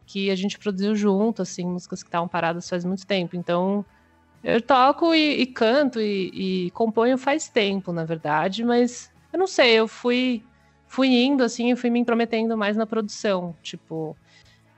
que 0.05 0.31
a 0.31 0.35
gente 0.35 0.59
produziu 0.59 0.95
junto, 0.97 1.43
assim, 1.43 1.65
músicas 1.65 2.03
que 2.03 2.09
estavam 2.09 2.29
paradas 2.29 2.69
faz 2.69 2.85
muito 2.85 3.07
tempo. 3.07 3.37
Então, 3.37 3.85
eu 4.43 4.61
toco 4.61 5.15
e, 5.15 5.43
e 5.43 5.47
canto 5.47 6.01
e, 6.01 6.67
e, 6.67 6.71
componho 6.73 7.17
faz 7.17 7.49
tempo, 7.49 7.93
na 7.93 8.05
verdade, 8.05 8.65
mas 8.65 9.11
eu 9.33 9.39
não 9.39 9.47
sei, 9.47 9.73
eu 9.75 9.89
fui 9.89 10.45
fui 10.87 11.09
indo, 11.09 11.43
assim, 11.43 11.73
e 11.73 11.77
fui 11.77 11.91
me 11.91 11.99
intrometendo 11.99 12.57
mais 12.57 12.77
na 12.77 12.87
produção, 12.87 13.57
tipo... 13.63 14.17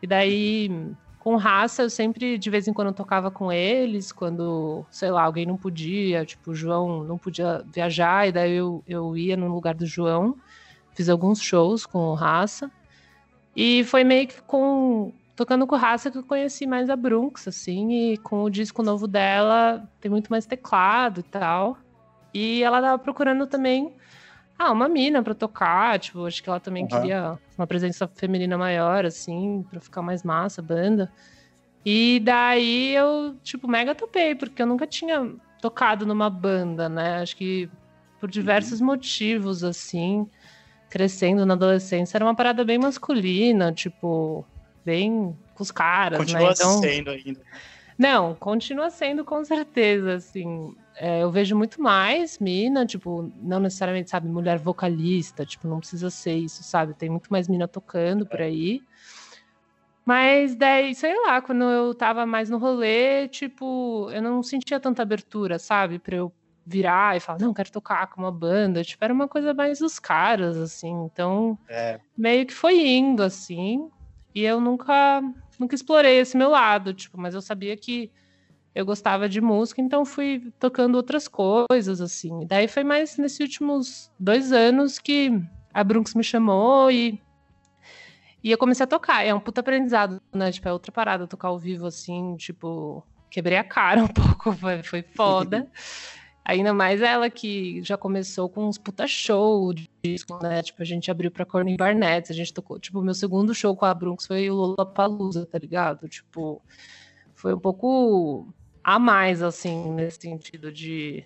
E 0.03 0.07
daí 0.07 0.95
com 1.26 1.35
raça, 1.35 1.83
eu 1.83 1.91
sempre, 1.91 2.38
de 2.38 2.49
vez 2.49 2.69
em 2.69 2.73
quando, 2.73 2.93
tocava 2.93 3.33
com 3.33 3.50
eles, 3.50 4.12
quando, 4.12 4.87
sei 4.93 5.11
lá, 5.11 5.25
alguém 5.25 5.45
não 5.45 5.57
podia, 5.57 6.25
tipo, 6.25 6.53
o 6.53 6.55
João 6.55 7.03
não 7.03 7.19
podia 7.19 7.65
viajar, 7.75 8.29
e 8.29 8.31
daí 8.31 8.53
eu, 8.53 8.81
eu 8.87 9.17
ia 9.17 9.37
no 9.37 9.53
lugar 9.53 9.75
do 9.75 9.85
João, 9.85 10.37
fiz 10.95 11.09
alguns 11.09 11.43
shows 11.43 11.85
com 11.85 12.15
raça. 12.15 12.71
E 13.57 13.83
foi 13.83 14.05
meio 14.05 14.29
que 14.29 14.41
com. 14.43 15.12
Tocando 15.35 15.67
com 15.67 15.75
raça 15.75 16.12
que 16.12 16.19
eu 16.19 16.23
conheci 16.23 16.65
mais 16.65 16.88
a 16.88 16.95
Brunx, 16.95 17.49
assim, 17.49 18.12
e 18.12 18.19
com 18.19 18.45
o 18.45 18.50
disco 18.50 18.81
novo 18.81 19.09
dela 19.09 19.87
tem 20.00 20.09
muito 20.09 20.29
mais 20.31 20.47
teclado 20.47 21.19
e 21.19 21.25
tal. 21.25 21.76
E 22.33 22.62
ela 22.62 22.81
tava 22.81 22.99
procurando 23.00 23.49
também 23.49 23.93
ah, 24.59 24.73
uma 24.73 24.89
mina 24.89 25.23
para 25.23 25.35
tocar, 25.35 25.99
tipo, 25.99 26.25
acho 26.25 26.43
que 26.43 26.49
ela 26.49 26.59
também 26.61 26.85
uhum. 26.85 26.89
queria 26.89 27.39
uma 27.59 27.67
presença 27.67 28.09
feminina 28.09 28.57
maior, 28.57 29.05
assim, 29.05 29.65
para 29.71 29.81
ficar 29.81 30.01
mais 30.03 30.23
massa 30.23 30.61
a 30.61 30.65
banda. 30.65 31.13
E 31.85 32.21
daí 32.25 32.95
eu, 32.95 33.37
tipo, 33.43 33.69
mega 33.69 33.95
topei, 33.95 34.35
porque 34.35 34.63
eu 34.63 34.67
nunca 34.67 34.87
tinha 34.87 35.31
tocado 35.61 36.07
numa 36.07 36.31
banda, 36.31 36.89
né? 36.89 37.21
Acho 37.21 37.37
que 37.37 37.69
por 38.19 38.31
diversos 38.31 38.81
uhum. 38.81 38.87
motivos, 38.87 39.63
assim, 39.63 40.27
crescendo 40.89 41.45
na 41.45 41.55
adolescência, 41.55 42.17
era 42.17 42.25
uma 42.25 42.35
parada 42.35 42.65
bem 42.65 42.79
masculina, 42.79 43.73
tipo, 43.73 44.45
bem 44.85 45.37
com 45.55 45.63
os 45.63 45.71
caras, 45.71 46.19
Continua 46.19 46.49
né? 46.49 46.55
Então... 46.55 46.81
sendo 46.81 47.11
ainda. 47.11 47.41
Não, 47.99 48.35
continua 48.35 48.91
sendo 48.91 49.25
com 49.25 49.45
certeza, 49.45 50.15
assim 50.15 50.75
é, 50.99 51.23
eu 51.23 51.31
vejo 51.31 51.57
muito 51.57 51.81
mais 51.81 52.38
mina, 52.38 52.87
tipo, 52.87 53.31
não 53.43 53.61
necessariamente, 53.61 54.11
sabe, 54.11 54.29
mulher 54.29 54.59
vocalista, 54.59 55.45
tipo, 55.45 55.69
não 55.69 55.79
precisa 55.79 56.09
ser 56.11 56.35
isso, 56.35 56.62
sabe? 56.62 56.95
Tem 56.95 57.11
muito 57.11 57.29
mais 57.31 57.49
mina 57.49 57.69
tocando 57.69 58.26
por 58.26 58.41
aí. 58.41 58.83
Mas 60.05 60.55
daí, 60.55 60.95
sei 60.95 61.15
lá, 61.23 61.43
quando 61.43 61.65
eu 61.65 61.95
tava 61.95 62.25
mais 62.25 62.49
no 62.49 62.59
rolê, 62.59 63.29
tipo, 63.29 64.09
eu 64.11 64.23
não 64.23 64.43
sentia 64.43 64.81
tanta 64.81 65.03
abertura, 65.03 65.59
sabe? 65.59 65.99
Pra 65.99 66.17
eu 66.17 66.33
virar 66.65 67.17
e 67.17 67.21
falar, 67.21 67.41
não, 67.41 67.53
quero 67.53 67.71
tocar 67.71 68.07
com 68.07 68.23
uma 68.23 68.33
banda. 68.33 68.83
Tipo, 68.83 69.05
era 69.05 69.12
uma 69.12 69.29
coisa 69.29 69.53
mais 69.53 69.81
dos 69.81 69.99
caras, 69.99 70.57
assim. 70.57 70.93
Então, 71.05 71.59
é. 71.69 72.00
meio 72.17 72.47
que 72.47 72.55
foi 72.55 72.87
indo, 72.87 73.23
assim. 73.23 73.91
E 74.35 74.45
eu 74.45 74.61
nunca, 74.61 75.23
nunca 75.59 75.75
explorei 75.75 76.19
esse 76.19 76.37
meu 76.37 76.50
lado, 76.50 76.95
tipo, 76.95 77.19
mas 77.19 77.35
eu 77.35 77.43
sabia 77.43 77.76
que 77.76 78.11
eu 78.76 78.84
gostava 78.84 79.26
de 79.26 79.41
música, 79.41 79.80
então 79.80 80.04
fui 80.04 80.52
tocando 80.60 80.97
outras 80.97 81.26
coisas, 81.26 81.99
assim. 81.99 82.47
Daí 82.47 82.69
foi 82.69 82.84
mais 82.84 83.17
nesses 83.17 83.41
últimos 83.41 84.12
dois 84.21 84.52
anos 84.52 84.99
que 84.99 85.32
a 85.73 85.82
Brunx 85.82 86.15
me 86.15 86.23
chamou 86.23 86.91
e, 86.91 87.19
e 88.45 88.50
eu 88.50 88.58
comecei 88.58 88.84
a 88.84 88.86
tocar. 88.86 89.25
É 89.25 89.32
um 89.32 89.41
puta 89.41 89.62
aprendizado, 89.62 90.21
né? 90.30 90.52
Tipo, 90.52 90.69
é 90.69 90.73
outra 90.75 90.93
parada 90.93 91.26
tocar 91.26 91.49
ao 91.49 91.58
vivo, 91.58 91.86
assim, 91.86 92.36
tipo, 92.36 93.02
quebrei 93.30 93.56
a 93.56 93.65
cara 93.65 94.04
um 94.04 94.08
pouco, 94.08 94.52
foi, 94.52 94.82
foi 94.82 95.02
foda. 95.02 95.67
Ainda 96.45 96.75
mais 96.75 97.00
ela 97.00 97.30
que 97.30 97.82
já 97.82 97.97
começou 97.97 98.47
com 98.47 98.69
uns 98.69 98.76
puta 98.76 99.06
show 99.08 99.73
de 99.73 99.91
disco, 100.04 100.39
né? 100.43 100.62
Tipo, 100.62 100.82
a 100.82 100.84
gente 100.84 101.10
abriu 101.10 101.30
pra 101.30 101.47
Corny 101.47 101.78
Barnett, 101.78 102.30
a 102.30 102.34
gente 102.34 102.52
tocou. 102.52 102.78
Tipo, 102.78 103.00
meu 103.00 103.15
segundo 103.15 103.54
show 103.54 103.75
com 103.75 103.86
a 103.86 103.95
Brunx 103.95 104.26
foi 104.26 104.50
o 104.50 104.54
Lollapalooza, 104.54 105.47
tá 105.47 105.58
ligado? 105.58 106.06
Tipo, 106.08 106.62
foi 107.34 107.54
um 107.54 107.58
pouco 107.58 108.54
a 108.87 109.01
mais, 109.01 109.43
assim, 109.43 109.91
nesse 109.91 110.21
sentido 110.21 110.71
de 110.71 111.25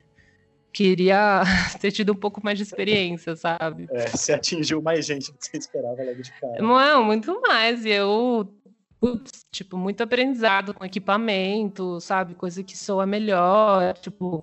queria 0.73 1.43
ter 1.79 1.93
tido 1.93 2.13
um 2.13 2.17
pouco 2.17 2.43
mais 2.43 2.57
de 2.57 2.65
experiência, 2.65 3.37
sabe? 3.37 3.87
É, 3.91 4.09
você 4.09 4.33
atingiu 4.33 4.81
mais 4.81 5.05
gente 5.05 5.31
do 5.31 5.37
que 5.37 5.45
você 5.45 5.59
esperava 5.59 6.03
logo 6.03 6.23
de 6.23 6.33
cara. 6.41 6.63
Não, 6.63 7.05
muito 7.05 7.39
mais. 7.43 7.85
E 7.85 7.91
eu, 7.91 8.51
putz, 8.99 9.45
tipo, 9.53 9.77
muito 9.77 10.03
aprendizado 10.03 10.73
com 10.73 10.87
equipamento, 10.87 12.01
sabe? 12.01 12.35
Coisa 12.35 12.65
que 12.65 12.77
soa 12.77 13.05
melhor, 13.05 13.93
tipo... 13.99 14.43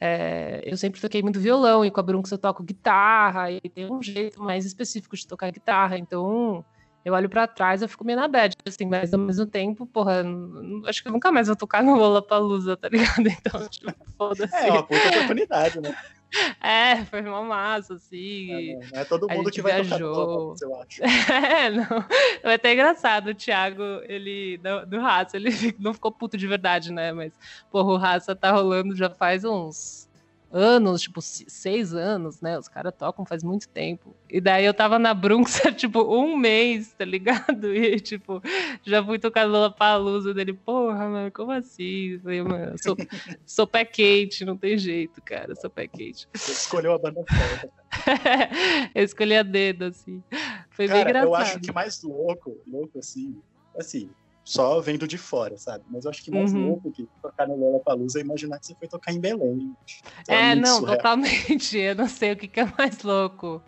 É, 0.00 0.62
eu 0.64 0.76
sempre 0.78 1.00
toquei 1.00 1.22
muito 1.22 1.40
violão 1.40 1.84
e 1.84 1.90
com 1.90 2.00
a 2.00 2.02
Brunx 2.02 2.30
eu 2.30 2.38
toco 2.38 2.62
guitarra 2.62 3.50
e 3.50 3.60
tem 3.60 3.90
um 3.90 4.02
jeito 4.02 4.42
mais 4.42 4.64
específico 4.66 5.16
de 5.16 5.26
tocar 5.26 5.50
guitarra, 5.50 5.96
então 5.98 6.62
eu 7.06 7.14
olho 7.14 7.30
para 7.30 7.46
trás, 7.46 7.82
eu 7.82 7.88
fico 7.88 8.04
meio 8.04 8.18
na 8.18 8.26
bad, 8.26 8.56
assim, 8.66 8.84
mas 8.84 9.14
ao 9.14 9.20
mesmo 9.20 9.46
tempo, 9.46 9.86
porra, 9.86 10.24
acho 10.88 11.00
que 11.00 11.06
eu 11.06 11.12
nunca 11.12 11.30
mais 11.30 11.46
vou 11.46 11.54
tocar 11.54 11.80
no 11.84 11.94
Lollapalooza, 11.94 12.76
tá 12.76 12.88
ligado? 12.88 13.28
Então, 13.28 13.66
tipo, 13.70 13.94
foda-se. 14.18 14.52
É, 14.52 14.72
uma 14.72 14.82
puta 14.82 15.08
oportunidade, 15.10 15.80
né? 15.80 15.96
É, 16.60 17.04
foi 17.04 17.22
uma 17.22 17.40
massa, 17.40 17.94
assim. 17.94 18.52
É, 18.52 18.74
não, 18.74 18.80
não 18.90 19.00
é 19.00 19.04
todo 19.04 19.28
mundo 19.28 19.48
que 19.48 19.62
vai 19.62 19.80
viajou. 19.80 20.54
tocar 20.54 20.66
eu 20.66 20.82
acho. 20.82 21.04
É, 21.04 21.70
não. 21.70 22.04
É 22.42 22.54
até 22.54 22.72
engraçado, 22.74 23.28
o 23.28 23.34
Thiago, 23.34 23.82
ele, 24.02 24.58
do, 24.58 24.86
do 24.86 25.00
Raça, 25.00 25.36
ele 25.36 25.50
não 25.78 25.94
ficou 25.94 26.10
puto 26.10 26.36
de 26.36 26.46
verdade, 26.46 26.92
né? 26.92 27.12
Mas, 27.12 27.32
porra, 27.70 27.92
o 27.92 27.96
Raça 27.96 28.34
tá 28.34 28.50
rolando 28.50 28.94
já 28.96 29.08
faz 29.08 29.44
uns 29.44 30.08
anos, 30.50 31.02
tipo, 31.02 31.20
seis 31.20 31.94
anos, 31.94 32.40
né? 32.40 32.58
Os 32.58 32.68
caras 32.68 32.94
tocam 32.96 33.24
faz 33.24 33.42
muito 33.42 33.68
tempo. 33.68 34.14
E 34.28 34.40
daí 34.40 34.64
eu 34.64 34.74
tava 34.74 34.98
na 34.98 35.12
Brunx 35.12 35.60
tipo, 35.76 36.02
um 36.02 36.36
mês, 36.36 36.92
tá 36.94 37.04
ligado? 37.04 37.74
E, 37.76 38.00
tipo, 38.00 38.42
já 38.82 39.04
fui 39.04 39.18
tocar 39.18 39.44
Lollapalooza 39.44 40.32
dele, 40.32 40.54
porra, 40.54 41.08
mano, 41.08 41.30
como 41.30 41.52
assim? 41.52 42.12
Eu 42.12 42.20
falei, 42.20 42.42
mano, 42.42 42.74
sou, 42.82 42.96
sou 43.44 43.66
pé 43.66 43.84
quente, 43.84 44.44
não 44.44 44.56
tem 44.56 44.78
jeito, 44.78 45.20
cara, 45.22 45.54
sou 45.54 45.68
pé 45.68 45.86
quente. 45.86 46.26
Você 46.34 46.52
escolheu 46.52 46.94
a 46.94 46.98
banda 46.98 47.22
certa. 47.28 47.70
eu 48.94 49.04
escolhi 49.04 49.36
a 49.36 49.42
dedo, 49.42 49.84
assim. 49.84 50.22
Foi 50.70 50.86
cara, 50.86 50.98
bem 50.98 51.08
engraçado. 51.08 51.28
Eu 51.28 51.34
acho 51.34 51.60
que 51.60 51.72
mais 51.72 52.02
louco, 52.02 52.58
louco, 52.66 52.98
assim, 52.98 53.36
assim, 53.78 54.10
só 54.46 54.80
vendo 54.80 55.08
de 55.08 55.18
fora, 55.18 55.58
sabe? 55.58 55.84
Mas 55.90 56.04
eu 56.04 56.10
acho 56.12 56.22
que 56.22 56.30
mais 56.30 56.54
uhum. 56.54 56.68
louco 56.68 56.92
que 56.92 57.08
tocar 57.20 57.48
no 57.48 57.56
Lollapalooza 57.56 58.20
é 58.20 58.22
imaginar 58.22 58.60
que 58.60 58.66
você 58.66 58.76
foi 58.76 58.86
tocar 58.86 59.12
em 59.12 59.18
Belém. 59.18 59.74
É, 60.28 60.52
é 60.52 60.54
não, 60.54 60.78
surreal. 60.78 60.96
totalmente. 60.96 61.76
Eu 61.76 61.96
não 61.96 62.08
sei 62.08 62.30
o 62.30 62.36
que, 62.36 62.46
que 62.46 62.60
é 62.60 62.72
mais 62.78 63.02
louco. 63.02 63.60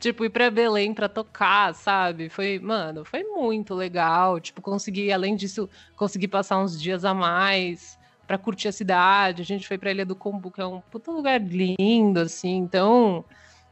Tipo, 0.00 0.24
ir 0.24 0.30
pra 0.30 0.50
Belém 0.50 0.94
pra 0.94 1.06
tocar, 1.06 1.74
sabe? 1.74 2.30
Foi, 2.30 2.58
mano, 2.58 3.04
foi 3.04 3.24
muito 3.24 3.74
legal. 3.74 4.40
Tipo, 4.40 4.62
consegui, 4.62 5.12
além 5.12 5.36
disso, 5.36 5.68
consegui 5.94 6.26
passar 6.26 6.58
uns 6.58 6.80
dias 6.80 7.04
a 7.04 7.12
mais 7.12 7.98
pra 8.26 8.38
curtir 8.38 8.68
a 8.68 8.72
cidade. 8.72 9.42
A 9.42 9.44
gente 9.44 9.68
foi 9.68 9.76
pra 9.76 9.90
Ilha 9.90 10.06
do 10.06 10.16
Combu, 10.16 10.50
que 10.50 10.62
é 10.62 10.66
um 10.66 10.80
puta 10.80 11.10
lugar 11.10 11.42
lindo, 11.42 12.20
assim. 12.20 12.56
Então, 12.56 13.22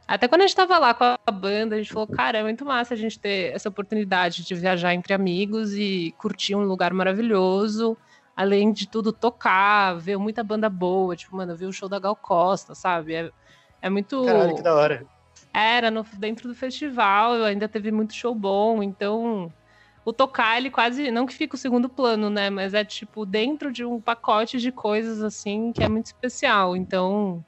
até 0.07 0.27
quando 0.27 0.41
a 0.41 0.47
gente 0.47 0.55
tava 0.55 0.77
lá 0.77 0.93
com 0.93 1.03
a 1.03 1.31
banda, 1.31 1.75
a 1.75 1.77
gente 1.79 1.91
falou, 1.91 2.07
cara, 2.07 2.37
é 2.39 2.43
muito 2.43 2.63
massa 2.63 2.93
a 2.93 2.97
gente 2.97 3.19
ter 3.19 3.53
essa 3.53 3.69
oportunidade 3.69 4.43
de 4.43 4.55
viajar 4.55 4.93
entre 4.93 5.13
amigos 5.13 5.73
e 5.73 6.13
curtir 6.17 6.55
um 6.55 6.63
lugar 6.63 6.93
maravilhoso. 6.93 7.97
Além 8.35 8.71
de 8.71 8.87
tudo, 8.87 9.13
tocar, 9.13 9.95
ver 9.95 10.17
muita 10.17 10.43
banda 10.43 10.69
boa. 10.69 11.15
Tipo, 11.15 11.37
mano, 11.37 11.55
ver 11.55 11.65
o 11.65 11.73
show 11.73 11.87
da 11.87 11.99
Gal 11.99 12.15
Costa, 12.15 12.75
sabe? 12.75 13.13
É, 13.15 13.31
é 13.81 13.89
muito. 13.89 14.25
Caralho, 14.25 14.55
que 14.55 14.61
da 14.61 14.75
hora. 14.75 15.05
Era 15.53 15.89
no, 15.89 16.03
dentro 16.17 16.49
do 16.49 16.53
festival, 16.53 17.43
ainda 17.43 17.67
teve 17.67 17.89
muito 17.89 18.13
show 18.13 18.35
bom, 18.35 18.83
então 18.83 19.51
o 20.03 20.13
tocar, 20.13 20.57
ele 20.57 20.69
quase, 20.69 21.09
não 21.09 21.25
que 21.25 21.33
fica 21.33 21.55
o 21.55 21.57
segundo 21.57 21.89
plano, 21.89 22.29
né? 22.29 22.49
Mas 22.49 22.73
é 22.73 22.85
tipo 22.85 23.25
dentro 23.25 23.71
de 23.71 23.83
um 23.83 23.99
pacote 23.99 24.59
de 24.59 24.71
coisas 24.71 25.23
assim 25.23 25.71
que 25.71 25.83
é 25.83 25.89
muito 25.89 26.05
especial. 26.05 26.75
Então, 26.75 27.43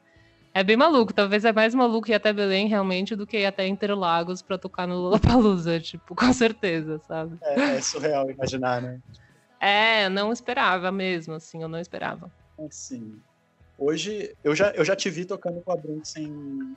é 0.57 0.63
bem 0.63 0.75
maluco, 0.75 1.13
talvez 1.13 1.45
é 1.45 1.53
mais 1.53 1.75
maluco 1.75 2.09
ir 2.09 2.15
até 2.15 2.33
Belém 2.33 2.67
realmente 2.67 3.15
do 3.15 3.27
que 3.27 3.37
ir 3.37 3.45
até 3.45 3.67
Interlagos 3.67 4.41
pra 4.41 4.57
tocar 4.57 4.87
no 4.87 4.95
Lollapalooza, 4.95 5.77
tipo, 5.79 6.15
com 6.15 6.33
certeza, 6.33 6.99
sabe? 7.05 7.37
É, 7.43 7.75
é 7.75 7.81
surreal 7.81 8.27
imaginar, 8.31 8.81
né? 8.81 8.99
É, 9.61 10.05
eu 10.05 10.09
não 10.09 10.33
esperava 10.33 10.91
mesmo, 10.91 11.35
assim, 11.35 11.61
eu 11.61 11.69
não 11.69 11.79
esperava. 11.79 12.31
Assim, 12.59 13.21
hoje 13.77 14.35
eu 14.43 14.55
já, 14.55 14.71
eu 14.71 14.83
já 14.83 14.95
te 14.95 15.11
vi 15.11 15.25
tocando 15.25 15.61
com 15.61 15.71
a 15.71 15.77
Brunx 15.77 16.15
em, 16.15 16.75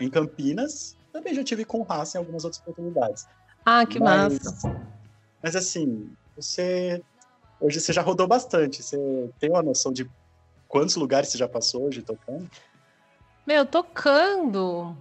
em 0.00 0.10
Campinas. 0.10 0.96
Também 1.12 1.32
já 1.32 1.44
tive 1.44 1.64
com 1.64 1.82
raça 1.82 2.18
em 2.18 2.20
algumas 2.20 2.44
outras 2.44 2.60
oportunidades. 2.60 3.24
Ah, 3.64 3.86
que 3.86 4.00
mas, 4.00 4.32
massa. 4.32 4.72
Mas 5.40 5.54
assim, 5.54 6.12
você. 6.34 7.00
Hoje 7.60 7.80
você 7.80 7.92
já 7.92 8.02
rodou 8.02 8.26
bastante. 8.26 8.82
Você 8.82 8.96
tem 9.38 9.50
uma 9.50 9.62
noção 9.62 9.92
de 9.92 10.10
quantos 10.66 10.96
lugares 10.96 11.28
você 11.28 11.38
já 11.38 11.48
passou 11.48 11.86
hoje 11.86 12.02
tocando? 12.02 12.48
Meu, 13.50 13.66
tocando. 13.66 14.96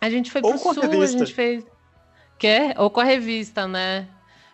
A 0.00 0.08
gente 0.08 0.30
foi 0.30 0.40
Ou 0.42 0.52
pro 0.52 0.58
com 0.58 0.70
a 0.70 0.74
sul, 0.74 0.84
a 0.84 0.86
revista. 0.86 1.18
gente 1.18 1.34
fez. 1.34 1.66
Quer? 2.38 2.74
Ou 2.80 2.88
com 2.88 3.00
a 3.00 3.04
revista, 3.04 3.68
né? 3.68 4.08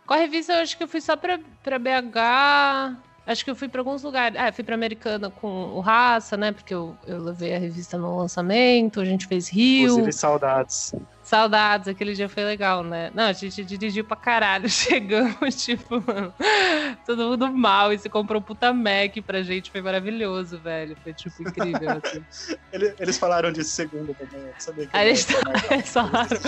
Com 0.05 0.14
a 0.14 0.16
revista 0.16 0.53
eu 0.55 0.62
acho 0.62 0.77
que 0.77 0.83
eu 0.83 0.88
fui 0.88 1.00
só 1.00 1.14
pra, 1.14 1.38
pra 1.62 1.79
BH. 1.79 2.96
Acho 3.24 3.44
que 3.44 3.50
eu 3.53 3.55
fui 3.55 3.68
pra 3.68 3.83
alguns 3.83 4.03
lugares. 4.03 4.37
Ah, 4.37 4.50
fui 4.50 4.64
pra 4.64 4.74
Americana 4.74 5.31
com 5.31 5.46
o 5.46 5.79
Raça, 5.79 6.37
né? 6.37 6.50
Porque 6.50 6.74
eu, 6.74 6.96
eu 7.07 7.22
levei 7.22 7.55
a 7.55 7.59
revista 7.61 7.96
no 7.96 8.18
lançamento, 8.18 9.00
a 9.00 9.05
gente 9.05 9.29
fez 9.29 9.48
Rio. 9.48 9.85
Inclusive, 9.85 10.12
saudades. 10.12 10.92
Saudades, 11.35 11.88
aquele 11.88 12.12
dia 12.14 12.29
foi 12.29 12.44
legal, 12.44 12.85
né? 12.85 13.11
Não, 13.12 13.25
a 13.25 13.33
gente 13.33 13.64
dirigiu 13.64 14.05
pra 14.05 14.16
caralho. 14.16 14.68
Chegamos, 14.70 15.57
tipo, 15.64 15.94
mano, 16.07 16.33
todo 17.05 17.25
mundo 17.31 17.53
mal. 17.53 17.92
E 17.92 17.99
se 17.99 18.09
comprou 18.09 18.40
um 18.40 18.44
puta 18.44 18.73
Mac 18.73 19.16
pra 19.27 19.42
gente. 19.42 19.70
Foi 19.73 19.83
maravilhoso, 19.83 20.61
velho. 20.61 20.97
Foi, 21.03 21.12
tipo, 21.12 21.42
incrível, 21.42 21.90
assim. 22.05 22.25
Ele- 22.73 22.94
Eles 23.01 23.18
falaram 23.18 23.51
disso 23.51 23.70
segunda 23.70 24.14
também. 24.14 24.47
Eu 24.47 24.55
sabia 24.59 24.87
que 24.87 24.92
marcar. 24.92 25.07
eles 25.75 25.92
falaram. 25.92 26.40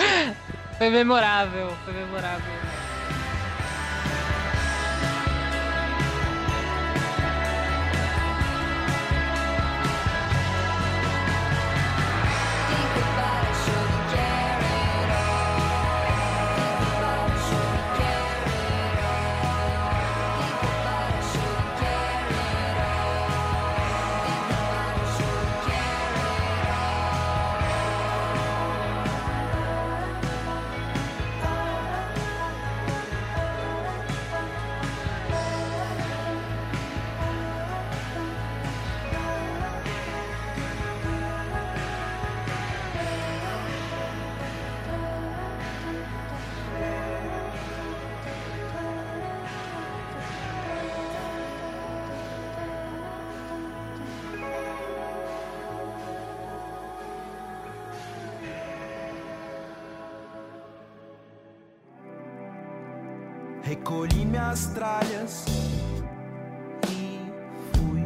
Foi 0.77 0.89
memorável, 0.89 1.69
foi 1.83 1.93
memorável. 1.93 2.66
Recolhi 63.67 64.25
minhas 64.25 64.67
tralhas 64.67 65.45
e 66.89 67.19
fui. 67.73 68.01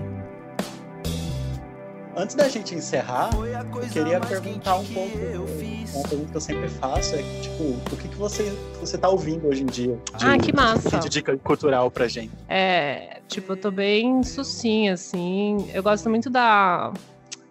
Antes 2.16 2.36
da 2.36 2.48
gente 2.50 2.74
encerrar, 2.74 3.30
eu 3.36 3.88
queria 3.90 4.20
perguntar 4.20 4.76
um 4.78 4.86
pouco. 4.86 5.12
que 5.18 5.24
eu 5.34 5.48
fiz. 5.48 5.94
Uma 5.94 6.08
pergunta 6.08 6.32
que 6.32 6.38
eu 6.38 6.42
sempre 6.42 6.68
faço 6.70 7.16
é, 7.16 7.22
tipo, 7.42 7.64
o 7.94 7.98
que, 7.98 8.08
que 8.08 8.16
você, 8.16 8.50
você 8.80 8.98
tá 8.98 9.08
ouvindo 9.10 9.48
hoje 9.48 9.62
em 9.62 9.68
dia? 9.68 10.00
de- 10.18 10.26
Ah, 10.26 10.38
que 10.38 10.52
massa. 10.52 11.00
De 11.00 11.10
dica 11.10 11.38
cultural 11.38 11.92
pra 11.92 12.08
gente. 12.08 12.32
É, 12.50 13.20
tipo, 13.28 13.54
eu 13.54 13.58
tô 13.58 13.70
bem 13.70 14.24
sucinha, 14.24 14.94
assim. 14.94 15.70
Eu 15.74 15.84
gosto 15.84 16.10
muito 16.10 16.28
da, 16.30 16.92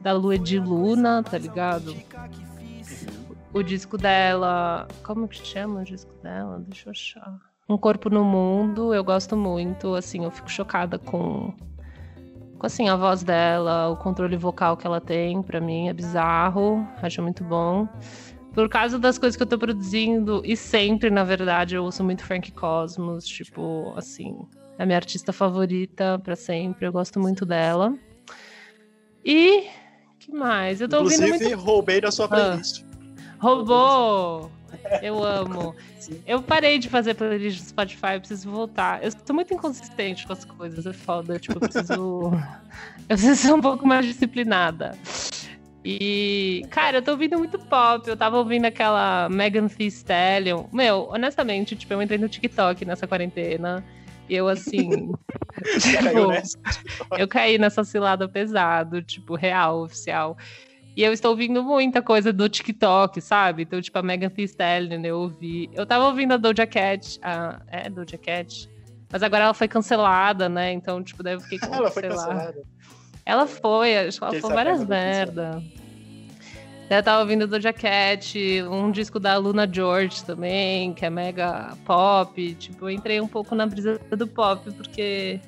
da 0.01 0.13
Lua 0.13 0.37
de 0.37 0.59
Luna, 0.59 1.23
tá 1.23 1.39
ligado? 1.39 1.95
O 3.53 3.63
disco 3.63 3.97
dela. 3.97 4.89
Como 5.05 5.29
que 5.29 5.45
chama 5.47 5.81
o 5.81 5.85
disco 5.85 6.13
dela? 6.23 6.61
Deixa 6.67 6.89
eu 6.89 6.91
achar. 6.91 7.50
Um 7.71 7.79
Corpo 7.79 8.11
no 8.11 8.25
Mundo, 8.25 8.93
eu 8.93 9.05
gosto 9.05 9.37
muito, 9.37 9.95
assim, 9.95 10.25
eu 10.25 10.31
fico 10.33 10.51
chocada 10.51 10.99
com. 10.99 11.55
Com 12.59 12.67
assim, 12.67 12.89
a 12.89 12.97
voz 12.97 13.23
dela, 13.23 13.89
o 13.89 13.97
controle 13.97 14.37
vocal 14.37 14.77
que 14.77 14.85
ela 14.85 15.01
tem, 15.01 15.41
pra 15.41 15.61
mim 15.61 15.89
é 15.89 15.93
bizarro, 15.93 16.85
acho 17.01 17.23
muito 17.23 17.45
bom. 17.45 17.89
Por 18.53 18.69
causa 18.69 18.99
das 18.99 19.19
coisas 19.19 19.37
que 19.37 19.43
eu 19.45 19.47
tô 19.47 19.57
produzindo, 19.57 20.43
e 20.45 20.57
sempre, 20.57 21.11
na 21.11 21.23
verdade, 21.23 21.77
eu 21.77 21.85
ouço 21.85 22.03
muito 22.03 22.25
Frank 22.25 22.51
Cosmos, 22.51 23.25
tipo, 23.25 23.95
assim, 23.97 24.37
é 24.77 24.83
a 24.83 24.87
minha 24.87 24.99
artista 24.99 25.33
favorita 25.33 26.19
pra 26.19 26.35
sempre, 26.35 26.87
eu 26.87 26.93
gosto 26.93 27.21
muito 27.21 27.47
dela. 27.47 27.95
E 29.25 29.69
que 30.19 30.33
mais? 30.33 30.81
Eu 30.81 30.89
tô 30.89 30.99
ouvindo 30.99 31.23
Inclusive, 31.23 31.55
muito 31.55 31.65
roubei 31.65 32.01
da 32.01 32.11
sua 32.11 32.29
playlist. 32.29 32.85
robô. 33.39 34.51
Eu 35.03 35.23
amo. 35.23 35.75
Eu 36.27 36.43
parei 36.43 36.79
de 36.79 36.89
fazer 36.89 37.15
playlist 37.15 37.61
do 37.61 37.69
Spotify, 37.69 38.15
eu 38.15 38.21
preciso 38.21 38.51
voltar. 38.51 39.03
Eu 39.03 39.13
tô 39.13 39.33
muito 39.33 39.53
inconsistente 39.55 40.27
com 40.27 40.33
as 40.33 40.45
coisas, 40.45 40.87
é 40.87 40.93
foda. 40.93 41.39
Tipo, 41.39 41.57
eu 41.57 41.61
preciso. 41.61 42.33
eu 43.09 43.17
preciso 43.17 43.37
ser 43.37 43.53
um 43.53 43.61
pouco 43.61 43.87
mais 43.87 44.07
disciplinada. 44.07 44.97
E, 45.85 46.63
cara, 46.71 46.99
eu 46.99 47.03
tô 47.03 47.13
ouvindo 47.13 47.39
muito 47.39 47.59
pop. 47.59 48.07
Eu 48.09 48.17
tava 48.17 48.37
ouvindo 48.37 48.67
aquela 48.67 49.29
Megan 49.31 49.69
Thee 49.69 49.87
Stallion. 49.87 50.65
Meu, 50.73 51.09
honestamente, 51.11 51.75
tipo, 51.77 51.93
eu 51.93 52.03
entrei 52.03 52.19
no 52.19 52.29
TikTok 52.29 52.85
nessa 52.85 53.07
quarentena. 53.07 53.85
E 54.29 54.35
eu, 54.37 54.49
assim. 54.49 55.13
Tipo, 55.81 57.17
eu 57.19 57.27
caí 57.27 57.59
nessa 57.59 57.83
cilada 57.83 58.29
pesado, 58.29 59.03
tipo, 59.03 59.35
real, 59.35 59.83
oficial. 59.83 60.39
E 61.01 61.03
eu 61.03 61.15
estou 61.15 61.31
ouvindo 61.31 61.65
muita 61.65 62.03
coisa 62.03 62.31
do 62.31 62.47
TikTok, 62.47 63.23
sabe? 63.23 63.63
Então, 63.63 63.81
tipo, 63.81 63.99
a 63.99 64.03
Megan 64.03 64.29
Thee 64.29 64.45
Stallion, 64.45 65.01
eu 65.03 65.21
ouvi. 65.21 65.71
Eu 65.73 65.87
tava 65.87 66.05
ouvindo 66.05 66.35
a 66.35 66.37
Doja 66.37 66.67
Cat. 66.67 67.19
A... 67.23 67.59
É, 67.69 67.89
Doja 67.89 68.19
Cat. 68.19 68.69
Mas 69.11 69.23
agora 69.23 69.45
ela 69.45 69.55
foi 69.55 69.67
cancelada, 69.67 70.47
né? 70.47 70.75
Então, 70.75 71.03
tipo, 71.03 71.23
daí 71.23 71.33
eu 71.33 71.41
fiquei 71.41 71.59
com, 71.59 71.73
Ela 71.75 71.91
foi 71.91 72.03
cancelada. 72.03 72.63
Ela 73.25 73.47
foi, 73.47 73.97
acho 73.97 74.19
que 74.19 74.25
ela 74.25 74.33
Quem 74.33 74.41
falou 74.43 74.57
sabe 74.59 74.69
várias 74.69 74.87
merda. 74.87 75.63
Eu 76.91 77.03
tava 77.03 77.23
ouvindo 77.23 77.47
Doja 77.47 77.73
Cat, 77.73 78.39
um 78.71 78.91
disco 78.91 79.19
da 79.19 79.39
Luna 79.39 79.67
George 79.73 80.23
também, 80.23 80.93
que 80.93 81.07
é 81.07 81.09
mega 81.09 81.79
pop. 81.87 82.55
Tipo, 82.57 82.85
eu 82.85 82.91
entrei 82.91 83.23
um 83.23 83.29
pouco 83.29 83.55
na 83.55 83.65
brisa 83.65 83.99
do 84.11 84.27
pop, 84.27 84.71
porque. 84.73 85.41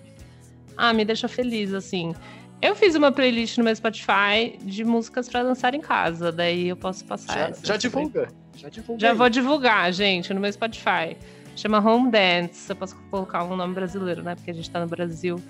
Ah, 0.78 0.94
me 0.94 1.04
deixa 1.04 1.28
feliz, 1.28 1.74
assim. 1.74 2.14
Eu 2.62 2.76
fiz 2.76 2.94
uma 2.94 3.10
playlist 3.10 3.58
no 3.58 3.64
meu 3.64 3.74
Spotify 3.74 4.56
de 4.62 4.84
músicas 4.84 5.28
pra 5.28 5.42
dançar 5.42 5.74
em 5.74 5.80
casa, 5.80 6.30
daí 6.30 6.68
eu 6.68 6.76
posso 6.76 7.04
passar. 7.04 7.34
Já, 7.34 7.48
essa 7.48 7.66
já 7.66 7.76
divulga. 7.76 8.28
Já 8.54 8.68
divulga. 8.68 9.00
Já 9.00 9.10
aí. 9.10 9.16
vou 9.16 9.28
divulgar, 9.28 9.92
gente, 9.92 10.32
no 10.32 10.40
meu 10.40 10.52
Spotify. 10.52 11.16
Chama 11.56 11.80
Home 11.80 12.10
Dance. 12.12 12.70
Eu 12.70 12.76
posso 12.76 12.96
colocar 13.10 13.42
um 13.42 13.56
nome 13.56 13.74
brasileiro, 13.74 14.22
né? 14.22 14.36
Porque 14.36 14.52
a 14.52 14.54
gente 14.54 14.70
tá 14.70 14.78
no 14.78 14.86
Brasil. 14.86 15.42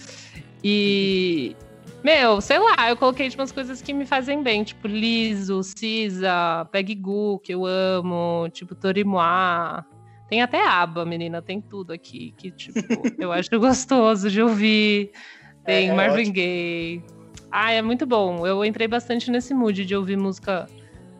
E. 0.64 1.54
Meu, 2.02 2.40
sei 2.40 2.58
lá, 2.58 2.88
eu 2.88 2.96
coloquei 2.96 3.28
tipo, 3.28 3.40
umas 3.40 3.52
coisas 3.52 3.80
que 3.80 3.92
me 3.92 4.04
fazem 4.04 4.42
bem, 4.42 4.64
tipo 4.64 4.88
Liso, 4.88 5.62
Cisa, 5.62 6.66
Peg 6.72 6.96
Gu, 6.96 7.38
que 7.38 7.54
eu 7.54 7.64
amo, 7.64 8.48
tipo 8.52 8.74
Torimoa. 8.74 9.84
Tem 10.28 10.42
até 10.42 10.66
aba, 10.66 11.04
menina, 11.04 11.40
tem 11.40 11.60
tudo 11.60 11.92
aqui, 11.92 12.34
que 12.36 12.50
tipo, 12.50 12.80
eu 13.18 13.30
acho 13.30 13.50
gostoso 13.60 14.28
de 14.30 14.42
ouvir. 14.42 15.12
Tem 15.64 15.88
É, 15.88 15.92
é 15.92 15.94
Marvin 15.94 16.20
ótimo. 16.22 16.34
Gaye. 16.34 17.04
Ah, 17.50 17.72
é 17.72 17.82
muito 17.82 18.06
bom. 18.06 18.46
Eu 18.46 18.64
entrei 18.64 18.88
bastante 18.88 19.30
nesse 19.30 19.52
mood 19.54 19.84
de 19.84 19.94
ouvir 19.94 20.16
música 20.16 20.66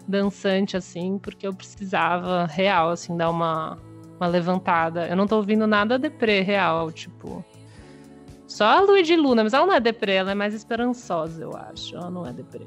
dançante, 0.09 0.77
assim, 0.77 1.19
porque 1.19 1.47
eu 1.47 1.53
precisava, 1.55 2.47
real, 2.47 2.91
assim, 2.91 3.17
dar 3.17 3.31
uma, 3.31 3.79
uma 4.19 4.27
levantada. 4.27 5.07
Eu 5.07 5.17
não 5.17 5.27
tô 5.27 5.37
ouvindo 5.37 5.67
nada 5.67 5.99
deprê, 5.99 6.41
real, 6.41 6.91
tipo. 6.91 7.45
Só 8.47 8.65
a 8.65 8.81
Luiz 8.81 9.07
de 9.07 9.17
Luna, 9.17 9.43
mas 9.45 9.53
ela 9.53 9.67
não 9.67 9.75
é 9.75 9.81
deprê, 9.81 10.15
ela 10.15 10.33
é 10.33 10.35
mais 10.35 10.55
esperançosa, 10.55 11.43
eu 11.43 11.55
acho. 11.57 11.97
Ela 11.97 12.11
não 12.11 12.27
é 12.27 12.33
deprê. 12.33 12.67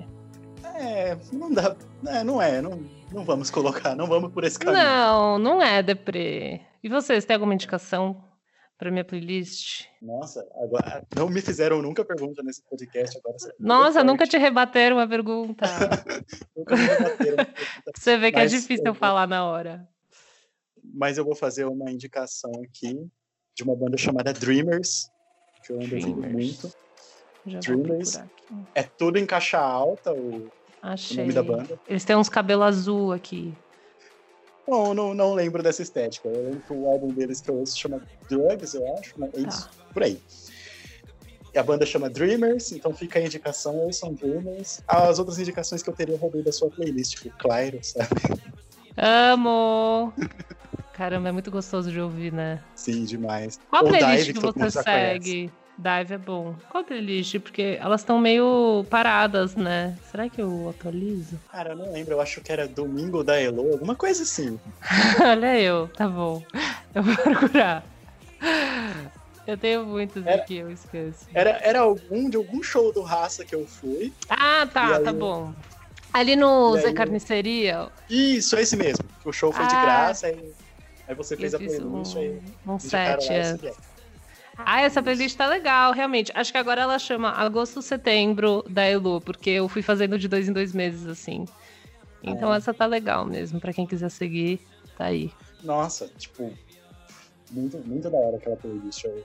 É, 0.75 1.17
não 1.31 1.51
dá. 1.51 1.75
É, 2.07 2.23
não 2.23 2.41
é. 2.41 2.61
Não, 2.61 2.79
não 3.11 3.23
vamos 3.23 3.49
colocar, 3.49 3.95
não 3.95 4.07
vamos 4.07 4.31
por 4.31 4.43
esse 4.43 4.57
caminho. 4.59 4.83
Não, 4.83 5.37
não 5.39 5.61
é 5.61 5.81
deprê. 5.83 6.61
E 6.83 6.89
vocês, 6.89 7.25
tem 7.25 7.35
alguma 7.35 7.53
indicação 7.53 8.17
pra 8.77 8.91
minha 8.91 9.05
playlist? 9.05 9.85
Nossa, 10.01 10.45
agora 10.55 11.05
não 11.15 11.29
me 11.29 11.41
fizeram 11.41 11.81
nunca 11.81 12.03
pergunta 12.03 12.43
nesse 12.43 12.61
podcast 12.63 13.17
agora. 13.17 13.37
Nossa, 13.59 14.03
nunca 14.03 14.27
te 14.27 14.37
rebateram 14.37 14.97
uma 14.97 15.07
pergunta. 15.07 15.65
Nunca 16.55 16.75
me 16.75 16.83
rebateram. 16.85 17.45
Você 17.95 18.17
vê 18.17 18.31
que 18.31 18.37
Mas 18.37 18.53
é 18.53 18.57
difícil 18.57 18.85
eu 18.85 18.93
vou- 18.93 18.99
falar 18.99 19.27
na 19.27 19.45
hora. 19.45 19.87
Mas 20.93 21.17
eu 21.17 21.25
vou 21.25 21.35
fazer 21.35 21.65
uma 21.65 21.89
indicação 21.91 22.51
aqui 22.63 23.09
de 23.55 23.63
uma 23.63 23.75
banda 23.75 23.97
chamada 23.97 24.31
Dreamers, 24.33 25.09
que 25.65 25.71
eu 25.73 25.77
ando 25.81 25.95
ouvindo 25.95 26.21
muito. 26.27 26.71
Já 27.45 27.59
Dreamers. 27.59 28.19
É 28.73 28.83
tudo 28.83 29.17
em 29.17 29.25
caixa 29.25 29.57
alta, 29.59 30.13
o, 30.13 30.47
o 30.47 31.15
nome 31.15 31.33
da 31.33 31.41
banda. 31.43 31.79
Eles 31.87 32.03
têm 32.05 32.15
uns 32.15 32.29
cabelos 32.29 32.65
azul 32.65 33.11
aqui. 33.11 33.53
Não, 34.67 34.93
não, 34.93 35.13
não 35.13 35.33
lembro 35.33 35.61
dessa 35.61 35.81
estética. 35.81 36.27
Eu 36.27 36.43
lembro 36.43 36.61
que 36.61 36.73
o 36.73 36.87
álbum 36.87 37.09
deles 37.09 37.39
que 37.41 37.49
eu 37.49 37.55
ouço 37.55 37.77
chama 37.77 38.01
Drugs, 38.29 38.73
eu 38.73 38.97
acho, 38.97 39.19
né? 39.19 39.29
É 39.33 39.41
isso, 39.41 39.69
por 39.93 40.03
aí. 40.03 40.19
E 41.53 41.57
a 41.57 41.63
banda 41.63 41.85
chama 41.85 42.09
Dreamers, 42.09 42.71
então 42.71 42.93
fica 42.93 43.19
a 43.19 43.21
indicação, 43.21 43.77
ouçam 43.77 44.13
Dreamers. 44.13 44.81
As 44.87 45.19
outras 45.19 45.39
indicações 45.39 45.81
que 45.81 45.89
eu 45.89 45.93
teria 45.93 46.15
eu 46.15 46.19
roubei 46.19 46.41
da 46.41 46.51
sua 46.51 46.69
playlist, 46.69 47.15
tipo 47.15 47.37
Clairo, 47.37 47.79
sabe? 47.81 48.09
Amo! 48.97 50.13
Caramba, 50.93 51.29
é 51.29 51.31
muito 51.31 51.51
gostoso 51.51 51.91
de 51.91 51.99
ouvir, 51.99 52.33
né? 52.33 52.61
Sim, 52.75 53.05
demais. 53.05 53.59
Qual 53.69 53.83
playlist 53.83 54.25
Dive, 54.27 54.33
que 54.33 54.45
mundo 54.45 54.53
você 54.53 54.69
já 54.69 54.83
conhece. 54.83 55.51
Dive 55.77 56.13
é 56.13 56.17
bom. 56.17 56.55
Qual 56.69 56.83
playlist? 56.83 57.37
Porque 57.39 57.77
elas 57.81 58.01
estão 58.01 58.17
meio 58.19 58.85
paradas, 58.89 59.55
né? 59.55 59.97
Será 60.09 60.29
que 60.29 60.41
eu 60.41 60.69
atualizo? 60.69 61.39
Cara, 61.51 61.71
eu 61.71 61.75
não 61.75 61.91
lembro, 61.91 62.13
eu 62.13 62.21
acho 62.21 62.41
que 62.41 62.51
era 62.51 62.67
Domingo 62.67 63.23
da 63.23 63.39
Elo, 63.39 63.71
alguma 63.73 63.95
coisa 63.95 64.23
assim. 64.23 64.57
Olha 65.21 65.59
eu, 65.59 65.87
tá 65.89 66.07
bom. 66.07 66.41
Eu 66.93 67.03
vou 67.03 67.15
procurar. 67.17 67.83
Eu 69.45 69.57
tenho 69.57 69.85
muitos 69.85 70.25
Era- 70.25 70.41
aqui, 70.41 70.57
eu 70.57 70.71
esqueço. 70.71 71.25
Era, 71.33 71.51
era 71.61 71.79
algum 71.81 72.29
de 72.29 72.37
algum 72.37 72.63
show 72.63 72.93
do 72.93 73.01
Raça 73.01 73.43
que 73.45 73.53
eu 73.53 73.65
fui. 73.67 74.13
Ah, 74.29 74.65
tá, 74.65 74.97
aí 74.97 75.03
tá 75.03 75.11
bom. 75.13 75.53
Ali 76.13 76.37
no 76.37 76.77
Zé 76.77 76.87
aí 76.87 76.93
Carniceria, 76.93 77.89
Isso, 78.09 78.55
esse 78.57 78.77
mesmo. 78.77 79.03
O 79.25 79.33
show 79.33 79.51
foi 79.51 79.67
de 79.67 79.75
Ah. 79.75 79.81
graça, 79.81 80.27
aí, 80.27 80.53
aí 81.05 81.13
você 81.15 81.35
fez 81.35 81.53
a 81.53 81.57
playlist 81.57 82.15
aí. 82.15 82.39
um, 82.65 82.71
um 82.71 82.75
indicaram 82.75 83.21
set. 83.21 83.65
é. 83.67 83.71
Ah, 84.57 84.81
essa 84.81 85.01
playlist 85.03 85.35
tá 85.37 85.47
legal, 85.47 85.91
realmente. 85.91 86.31
Acho 86.35 86.51
que 86.51 86.57
agora 86.57 86.81
ela 86.81 86.97
chama 86.99 87.29
Agosto 87.31 87.81
Setembro 87.81 88.63
da 88.69 88.87
Elu, 88.89 89.19
porque 89.21 89.49
eu 89.49 89.67
fui 89.67 89.81
fazendo 89.81 90.17
de 90.17 90.27
dois 90.27 90.47
em 90.47 90.53
dois 90.53 90.73
meses, 90.73 91.05
assim. 91.07 91.45
Então 92.23 92.51
Ah. 92.51 92.55
essa 92.57 92.73
tá 92.73 92.85
legal 92.85 93.25
mesmo, 93.25 93.59
pra 93.59 93.73
quem 93.73 93.85
quiser 93.85 94.09
seguir, 94.09 94.59
tá 94.97 95.05
aí. 95.05 95.31
Nossa, 95.63 96.07
tipo, 96.17 96.51
muito, 97.51 97.77
muito 97.79 98.09
da 98.09 98.17
hora 98.17 98.37
aquela 98.37 98.55
playlist. 98.55 99.03
Eu 99.03 99.23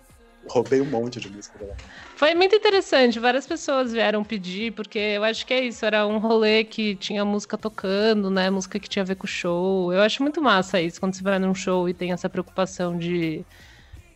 roubei 0.48 0.80
um 0.80 0.86
monte 0.86 1.20
de 1.20 1.28
música 1.30 1.58
dela. 1.58 1.76
Foi 2.16 2.34
muito 2.34 2.54
interessante, 2.54 3.18
várias 3.18 3.46
pessoas 3.46 3.92
vieram 3.92 4.22
pedir, 4.24 4.72
porque 4.72 4.98
eu 4.98 5.24
acho 5.24 5.46
que 5.46 5.54
é 5.54 5.64
isso, 5.64 5.84
era 5.86 6.06
um 6.06 6.18
rolê 6.18 6.64
que 6.64 6.94
tinha 6.96 7.24
música 7.24 7.56
tocando, 7.56 8.30
né? 8.30 8.50
Música 8.50 8.78
que 8.78 8.88
tinha 8.88 9.02
a 9.02 9.06
ver 9.06 9.14
com 9.16 9.24
o 9.24 9.28
show. 9.28 9.92
Eu 9.92 10.02
acho 10.02 10.22
muito 10.22 10.42
massa 10.42 10.80
isso, 10.80 10.98
quando 11.00 11.14
você 11.14 11.22
vai 11.22 11.38
num 11.38 11.54
show 11.54 11.88
e 11.88 11.94
tem 11.94 12.12
essa 12.12 12.28
preocupação 12.28 12.98
de, 12.98 13.44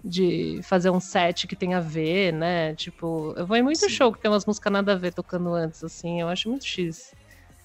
de 0.04 0.60
fazer 0.62 0.90
um 0.90 1.00
set 1.00 1.46
que 1.46 1.56
tem 1.56 1.72
a 1.74 1.80
ver, 1.80 2.32
né? 2.32 2.74
Tipo, 2.74 3.32
eu 3.36 3.46
vou 3.46 3.56
em 3.56 3.62
muito 3.62 3.78
Sim. 3.80 3.88
show 3.88 4.12
que 4.12 4.20
tem 4.20 4.30
umas 4.30 4.44
músicas 4.44 4.72
nada 4.72 4.92
a 4.92 4.96
ver 4.96 5.14
tocando 5.14 5.52
antes, 5.54 5.82
assim, 5.82 6.20
eu 6.20 6.28
acho 6.28 6.48
muito 6.50 6.66
X. 6.66 7.14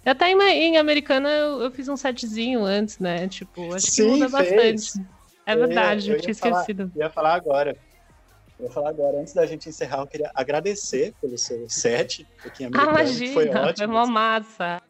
Até 0.06 0.32
em, 0.32 0.38
em 0.41 0.78
Americana 0.78 1.30
eu, 1.30 1.62
eu 1.62 1.71
fiz 1.71 1.89
um 1.89 1.97
setzinho 1.97 2.63
antes, 2.63 2.97
né? 2.99 3.28
Tipo, 3.28 3.73
acho 3.73 3.86
que 3.88 3.91
Sim, 3.91 4.08
muda 4.12 4.30
fez. 4.30 4.32
bastante. 4.32 4.91
É 5.45 5.54
Eu 5.54 5.60
ia- 5.60 5.65
verdade, 5.67 6.10
eu 6.10 6.15
eu, 6.15 6.21
tinha 6.21 6.34
falar- 6.34 6.62
esquecido. 6.62 6.91
Eu 6.95 7.02
ia 7.04 7.10
falar 7.10 7.34
agora. 7.36 7.78
Eu 8.58 8.65
ia 8.67 8.71
falar 8.71 8.89
agora. 8.89 9.19
Antes 9.19 9.34
da 9.34 9.45
gente 9.45 9.67
encerrar, 9.67 9.99
eu 9.99 10.08
queria 10.08 10.32
agradecer 10.34 11.13
pelo 11.21 11.38
seu 11.38 11.67
set 11.69 12.25
em 12.62 12.65
Ah, 12.65 12.67
Americana, 12.67 12.88
que 12.88 13.04
imagina, 13.04 13.34
foi 13.34 13.47
foi, 13.47 13.60
ótimo. 13.65 13.93
mó 13.93 14.08
massa. 14.08 14.82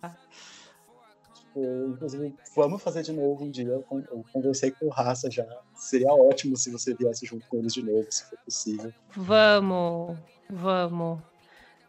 Tipo, 1.54 1.88
inclusive, 1.90 2.36
vamos 2.56 2.82
fazer 2.82 3.02
de 3.04 3.12
novo 3.12 3.44
um 3.44 3.50
dia. 3.50 3.68
Eu 3.68 3.82
con- 3.82 4.04
eu 4.12 4.24
conversei 4.32 4.72
com 4.72 4.86
o 4.86 4.90
Raça 4.90 5.30
já. 5.32 5.46
Seria 5.76 6.14
ótimo 6.14 6.56
se 6.56 6.70
você 6.72 6.94
viesse 6.94 7.26
junto 7.26 7.48
com 7.48 7.58
eles 7.58 7.74
de 7.74 7.82
novo, 7.84 8.06
se 8.10 8.24
for 8.30 8.38
possível. 8.46 8.94
Vamos, 9.16 10.18
vamos. 10.50 11.20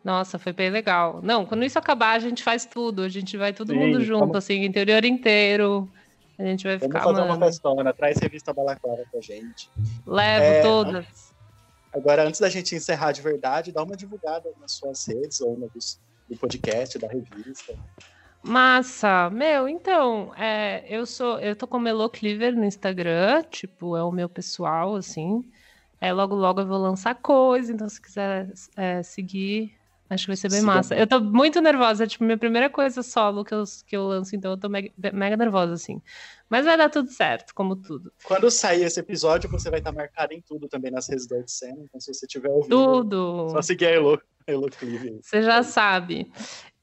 Nossa, 0.03 0.39
foi 0.39 0.53
bem 0.55 0.71
legal. 0.71 1.21
Não, 1.23 1.45
quando 1.45 1.63
isso 1.63 1.79
acabar, 1.79 2.13
a 2.17 2.19
gente 2.19 2.43
faz 2.43 2.65
tudo. 2.65 3.03
A 3.03 3.09
gente 3.09 3.37
vai 3.37 3.53
todo 3.53 3.73
Sim, 3.73 3.79
mundo 3.79 4.01
junto, 4.03 4.21
vamos- 4.21 4.37
assim, 4.37 4.65
interior 4.65 5.05
inteiro. 5.05 5.87
A 6.39 6.43
gente 6.43 6.65
vai 6.65 6.79
Vamos 6.79 6.95
ficar, 6.97 7.05
fazer 7.05 7.21
uma 7.21 7.37
mano. 7.37 7.45
festona. 7.47 7.93
Traz 7.93 8.17
revista 8.19 8.53
Balaclava 8.55 9.03
pra 9.11 9.21
gente. 9.21 9.71
Levo 10.07 10.45
É, 10.45 10.63
todas. 10.63 11.35
Agora, 11.93 12.25
antes 12.27 12.41
da 12.41 12.49
gente 12.49 12.75
encerrar 12.75 13.13
de 13.13 13.21
verdade, 13.21 13.73
dá 13.73 13.83
uma 13.83 13.95
divulgada 13.97 14.49
nas 14.59 14.73
suas 14.73 15.05
redes 15.07 15.39
ou 15.43 15.59
no 15.59 15.69
do 16.29 16.37
podcast, 16.39 16.99
da 16.99 17.09
revista. 17.09 17.75
Massa, 18.43 19.29
meu, 19.31 19.69
então, 19.69 20.35
é, 20.35 20.85
eu 20.89 21.05
sou, 21.05 21.39
eu 21.41 21.55
tô 21.55 21.67
com 21.67 21.79
Melo 21.79 22.09
Cleaver 22.09 22.57
no 22.57 22.65
Instagram, 22.65 23.43
tipo, 23.51 23.97
é 23.97 24.03
o 24.03 24.11
meu 24.11 24.31
pessoal, 24.31 24.97
assim. 24.97 25.45
É, 26.01 26.11
logo, 26.13 26.35
logo 26.35 26.63
eu 26.63 26.67
vou 26.67 26.79
lançar 26.79 27.15
coisa, 27.15 27.71
então 27.71 27.87
se 27.87 28.01
quiser 28.01 28.51
é, 28.75 29.03
seguir, 29.03 29.77
acho 30.09 30.25
que 30.25 30.29
vai 30.29 30.37
ser 30.37 30.51
bem 30.51 30.63
massa. 30.63 30.97
Eu 30.97 31.07
tô 31.07 31.21
muito 31.21 31.61
nervosa, 31.61 32.05
é 32.05 32.07
tipo, 32.07 32.25
minha 32.25 32.39
primeira 32.39 32.71
coisa 32.71 33.03
solo 33.03 33.45
que 33.45 33.53
eu, 33.53 33.63
que 33.87 33.95
eu 33.95 34.07
lanço, 34.07 34.35
então 34.35 34.53
eu 34.53 34.57
tô 34.57 34.71
mega, 34.71 34.91
mega 35.13 35.37
nervosa, 35.37 35.75
assim. 35.75 36.01
Mas 36.49 36.65
vai 36.65 36.79
dar 36.79 36.89
tudo 36.89 37.11
certo, 37.11 37.55
como 37.55 37.77
tudo. 37.77 38.11
Quando 38.25 38.51
sair 38.51 38.85
esse 38.85 38.99
episódio, 38.99 39.51
você 39.51 39.69
vai 39.69 39.81
estar 39.81 39.93
marcado 39.93 40.33
em 40.33 40.41
tudo 40.41 40.67
também 40.67 40.91
nas 40.91 41.09
redes 41.09 41.31
Oficina. 41.31 41.77
Então, 41.85 42.01
se 42.01 42.13
você 42.13 42.27
tiver 42.27 42.49
ouvindo, 42.49 42.71
Tudo! 42.71 43.51
só 43.51 43.61
seguir 43.61 43.87
a 43.87 43.91
Elo. 43.91 44.23
Você 45.23 45.43
já 45.43 45.63
sabe. 45.63 46.33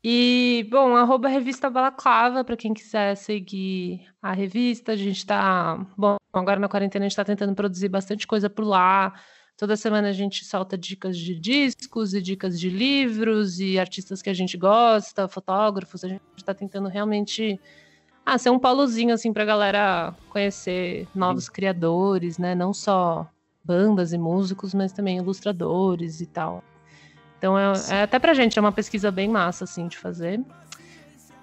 E, 0.10 0.66
bom, 0.72 0.96
arroba 0.96 1.28
revista 1.28 1.70
Balaclava, 1.70 2.42
para 2.42 2.56
quem 2.56 2.74
quiser 2.74 3.14
seguir 3.16 4.08
a 4.22 4.32
revista. 4.32 4.94
A 4.94 4.96
gente 4.96 5.26
tá. 5.26 5.86
Bom, 5.98 6.16
agora 6.32 6.58
na 6.62 6.70
quarentena 6.70 7.04
a 7.04 7.10
gente 7.10 7.18
tá 7.18 7.26
tentando 7.26 7.54
produzir 7.54 7.90
bastante 7.90 8.26
coisa 8.26 8.50
por 8.50 8.64
lá. 8.64 9.14
Toda 9.58 9.76
semana 9.76 10.08
a 10.08 10.14
gente 10.14 10.46
solta 10.46 10.78
dicas 10.78 11.18
de 11.18 11.38
discos 11.38 12.14
e 12.14 12.22
dicas 12.22 12.58
de 12.58 12.70
livros 12.70 13.60
e 13.60 13.78
artistas 13.78 14.22
que 14.22 14.30
a 14.30 14.34
gente 14.34 14.56
gosta, 14.56 15.28
fotógrafos. 15.28 16.06
A 16.06 16.08
gente 16.08 16.22
tá 16.46 16.54
tentando 16.54 16.88
realmente 16.88 17.60
ah, 18.26 18.38
ser 18.38 18.50
um 18.50 18.60
polozinho 18.60 19.14
assim 19.14 19.34
pra 19.34 19.44
galera 19.44 20.16
conhecer 20.30 21.06
novos 21.14 21.50
criadores, 21.50 22.38
né? 22.38 22.56
Não 22.56 22.74
só 22.74 23.30
bandas 23.62 24.14
e 24.14 24.18
músicos, 24.18 24.74
mas 24.74 24.94
também 24.94 25.18
ilustradores 25.18 26.22
e 26.22 26.28
tal. 26.28 26.64
Então, 27.38 27.58
é, 27.58 27.74
é 27.92 28.02
até 28.04 28.20
pra 28.20 28.34
gente 28.34 28.58
é 28.58 28.62
uma 28.62 28.72
pesquisa 28.72 29.12
bem 29.12 29.28
massa, 29.28 29.64
assim, 29.64 29.88
de 29.88 29.98
fazer. 29.98 30.42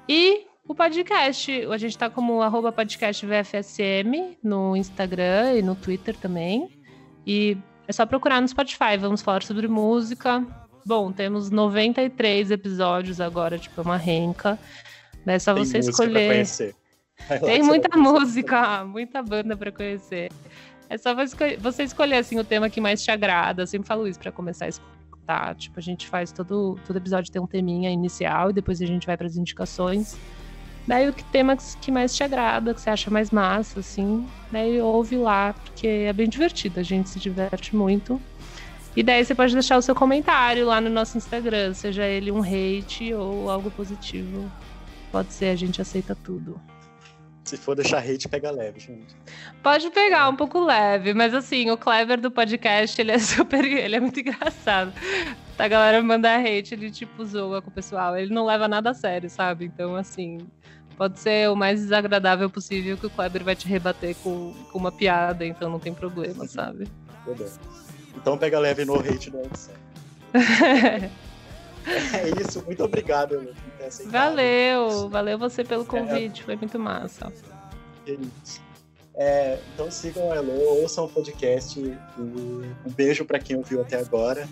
E 0.09 0.46
o 0.66 0.74
podcast, 0.74 1.66
a 1.66 1.76
gente 1.78 1.96
tá 1.96 2.11
como 2.11 2.42
arroba 2.42 2.72
podcast 2.72 3.24
VFSM 3.24 4.37
no 4.42 4.76
Instagram 4.76 5.54
e 5.54 5.62
no 5.62 5.74
Twitter 5.74 6.16
também. 6.16 6.68
E 7.26 7.57
é 7.87 7.92
só 7.92 8.04
procurar 8.07 8.40
no 8.40 8.48
Spotify, 8.48 8.96
vamos 8.98 9.22
falar 9.22 9.42
sobre 9.42 9.68
música. 9.68 10.44
Bom, 10.87 11.12
temos 11.12 11.50
93 11.50 12.50
episódios 12.50 13.20
agora, 13.20 13.59
tipo, 13.59 13.80
é 13.80 13.85
uma 13.85 13.96
renca. 13.96 14.59
É 15.26 15.38
só 15.38 15.54
Tem 15.54 15.64
você 15.64 15.78
escolher. 15.78 16.46
lá 17.30 17.38
Tem 17.38 17.62
muita 17.62 17.96
música, 17.96 18.85
muita 18.85 19.22
banda 19.22 19.57
pra 19.57 19.72
conhecer. 19.72 20.30
É 20.88 20.98
só 20.98 21.14
você 21.14 21.54
escolher, 21.54 21.85
escolher 21.85 22.16
assim, 22.16 22.38
o 22.38 22.44
tema 22.44 22.68
que 22.68 22.80
mais 22.80 23.02
te 23.02 23.11
agrada. 23.11 23.62
Eu 23.62 23.66
sempre 23.66 23.88
falo 23.88 24.07
isso 24.07 24.18
pra 24.18 24.30
começar 24.30 24.66
a 24.66 24.68
escutar. 25.24 25.54
Tipo, 25.54 25.78
a 25.78 25.82
gente 25.82 26.06
faz 26.06 26.30
todo, 26.30 26.78
todo 26.87 26.96
episódio 26.96 27.32
tem 27.32 27.40
um 27.40 27.46
teminha 27.46 27.90
inicial 27.90 28.50
e 28.50 28.52
depois 28.52 28.80
a 28.80 28.87
gente 28.87 29.06
vai 29.06 29.16
pras 29.16 29.37
indicações. 29.37 30.16
Daí 30.87 31.08
o 31.08 31.14
que 31.14 31.24
tema 31.24 31.56
que 31.80 31.90
mais 31.90 32.14
te 32.14 32.22
agrada, 32.22 32.74
que 32.74 32.80
você 32.80 32.90
acha 32.90 33.10
mais 33.10 33.30
massa, 33.30 33.80
assim, 33.80 34.26
daí 34.52 34.78
ouve 34.82 35.16
lá, 35.16 35.54
porque 35.54 35.87
é 35.87 36.12
bem 36.12 36.28
divertido, 36.28 36.78
a 36.78 36.82
gente 36.82 37.08
se 37.08 37.18
diverte 37.18 37.74
muito. 37.74 38.20
E 38.94 39.02
daí 39.02 39.24
você 39.24 39.34
pode 39.34 39.54
deixar 39.54 39.78
o 39.78 39.82
seu 39.82 39.94
comentário 39.94 40.66
lá 40.66 40.80
no 40.80 40.90
nosso 40.90 41.16
Instagram, 41.16 41.72
seja 41.72 42.04
ele 42.04 42.30
um 42.30 42.42
hate 42.42 43.14
ou 43.14 43.50
algo 43.50 43.70
positivo. 43.70 44.50
Pode 45.10 45.32
ser, 45.32 45.46
a 45.46 45.56
gente 45.56 45.80
aceita 45.80 46.14
tudo. 46.14 46.60
Se 47.44 47.59
for 47.59 47.76
deixar 47.76 47.98
hate, 47.98 48.26
pega 48.26 48.50
leve, 48.50 48.80
gente. 48.80 49.14
Pode 49.62 49.90
pegar 49.90 50.28
um 50.30 50.37
pouco 50.37 50.64
leve, 50.64 51.12
mas 51.12 51.35
assim, 51.35 51.70
o 51.70 51.76
Clever 51.76 52.18
do 52.18 52.30
podcast, 52.30 52.98
ele 52.98 53.12
é 53.12 53.18
super, 53.20 53.62
ele 53.62 53.96
é 53.96 54.00
muito 54.00 54.18
engraçado. 54.18 54.92
A 55.59 55.68
galera 55.68 56.02
manda 56.02 56.35
hate, 56.35 56.74
ele 56.74 56.90
tipo 56.90 57.22
zoa 57.24 57.61
com 57.61 57.68
o 57.68 57.72
pessoal, 57.72 58.16
ele 58.16 58.33
não 58.33 58.46
leva 58.46 58.66
nada 58.66 58.90
a 58.90 58.94
sério, 58.94 59.28
sabe? 59.28 59.66
Então, 59.66 59.94
assim, 59.94 60.38
pode 60.96 61.20
ser 61.20 61.50
o 61.50 61.54
mais 61.54 61.80
desagradável 61.80 62.48
possível 62.48 62.96
que 62.96 63.07
o 63.07 63.11
Kleber 63.11 63.44
vai 63.44 63.54
te 63.54 63.68
rebater 63.68 64.16
com, 64.22 64.54
com 64.72 64.78
uma 64.78 64.90
piada, 64.90 65.44
então 65.44 65.68
não 65.70 65.78
tem 65.78 65.92
problema, 65.92 66.46
sabe? 66.48 66.88
Então 68.16 68.38
pega 68.38 68.59
leve 68.59 68.87
no 68.87 68.98
hate 68.98 69.30
do 69.30 69.40
Oficina. 69.40 69.78
É 72.14 72.40
isso, 72.40 72.64
muito 72.64 72.83
obrigado, 72.83 73.53
aceitado. 73.85 74.12
Valeu, 74.12 75.09
valeu 75.09 75.38
você 75.38 75.62
pelo 75.62 75.85
convite, 75.85 76.42
foi 76.42 76.57
muito 76.57 76.79
massa. 76.79 77.33
É. 78.07 78.16
É, 79.16 79.61
então 79.73 79.90
sigam 79.90 80.31
a 80.33 80.37
Elo, 80.37 80.53
ouçam 80.81 81.05
o 81.05 81.09
podcast. 81.09 81.79
E 81.79 81.97
um 82.18 82.90
beijo 82.90 83.25
pra 83.25 83.38
quem 83.38 83.57
ouviu 83.57 83.81
até 83.81 83.99
agora. 83.99 84.49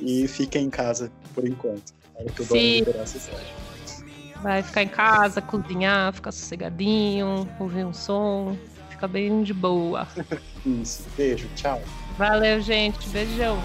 E 0.00 0.28
fiquem 0.28 0.66
em 0.66 0.70
casa 0.70 1.10
por 1.34 1.46
enquanto. 1.46 1.92
É 2.16 2.24
que 2.24 2.42
o 2.42 2.44
Sim. 2.44 2.78
liberar. 2.80 3.04
Vai 4.42 4.62
ficar 4.62 4.82
em 4.82 4.88
casa, 4.88 5.40
cozinhar, 5.40 6.12
ficar 6.12 6.30
sossegadinho, 6.30 7.48
ouvir 7.58 7.84
um 7.84 7.92
som, 7.92 8.56
fica 8.90 9.08
bem 9.08 9.42
de 9.42 9.54
boa. 9.54 10.06
Isso. 10.64 11.04
Beijo, 11.16 11.48
tchau. 11.56 11.80
Valeu, 12.16 12.60
gente. 12.60 13.08
Beijão. 13.08 13.58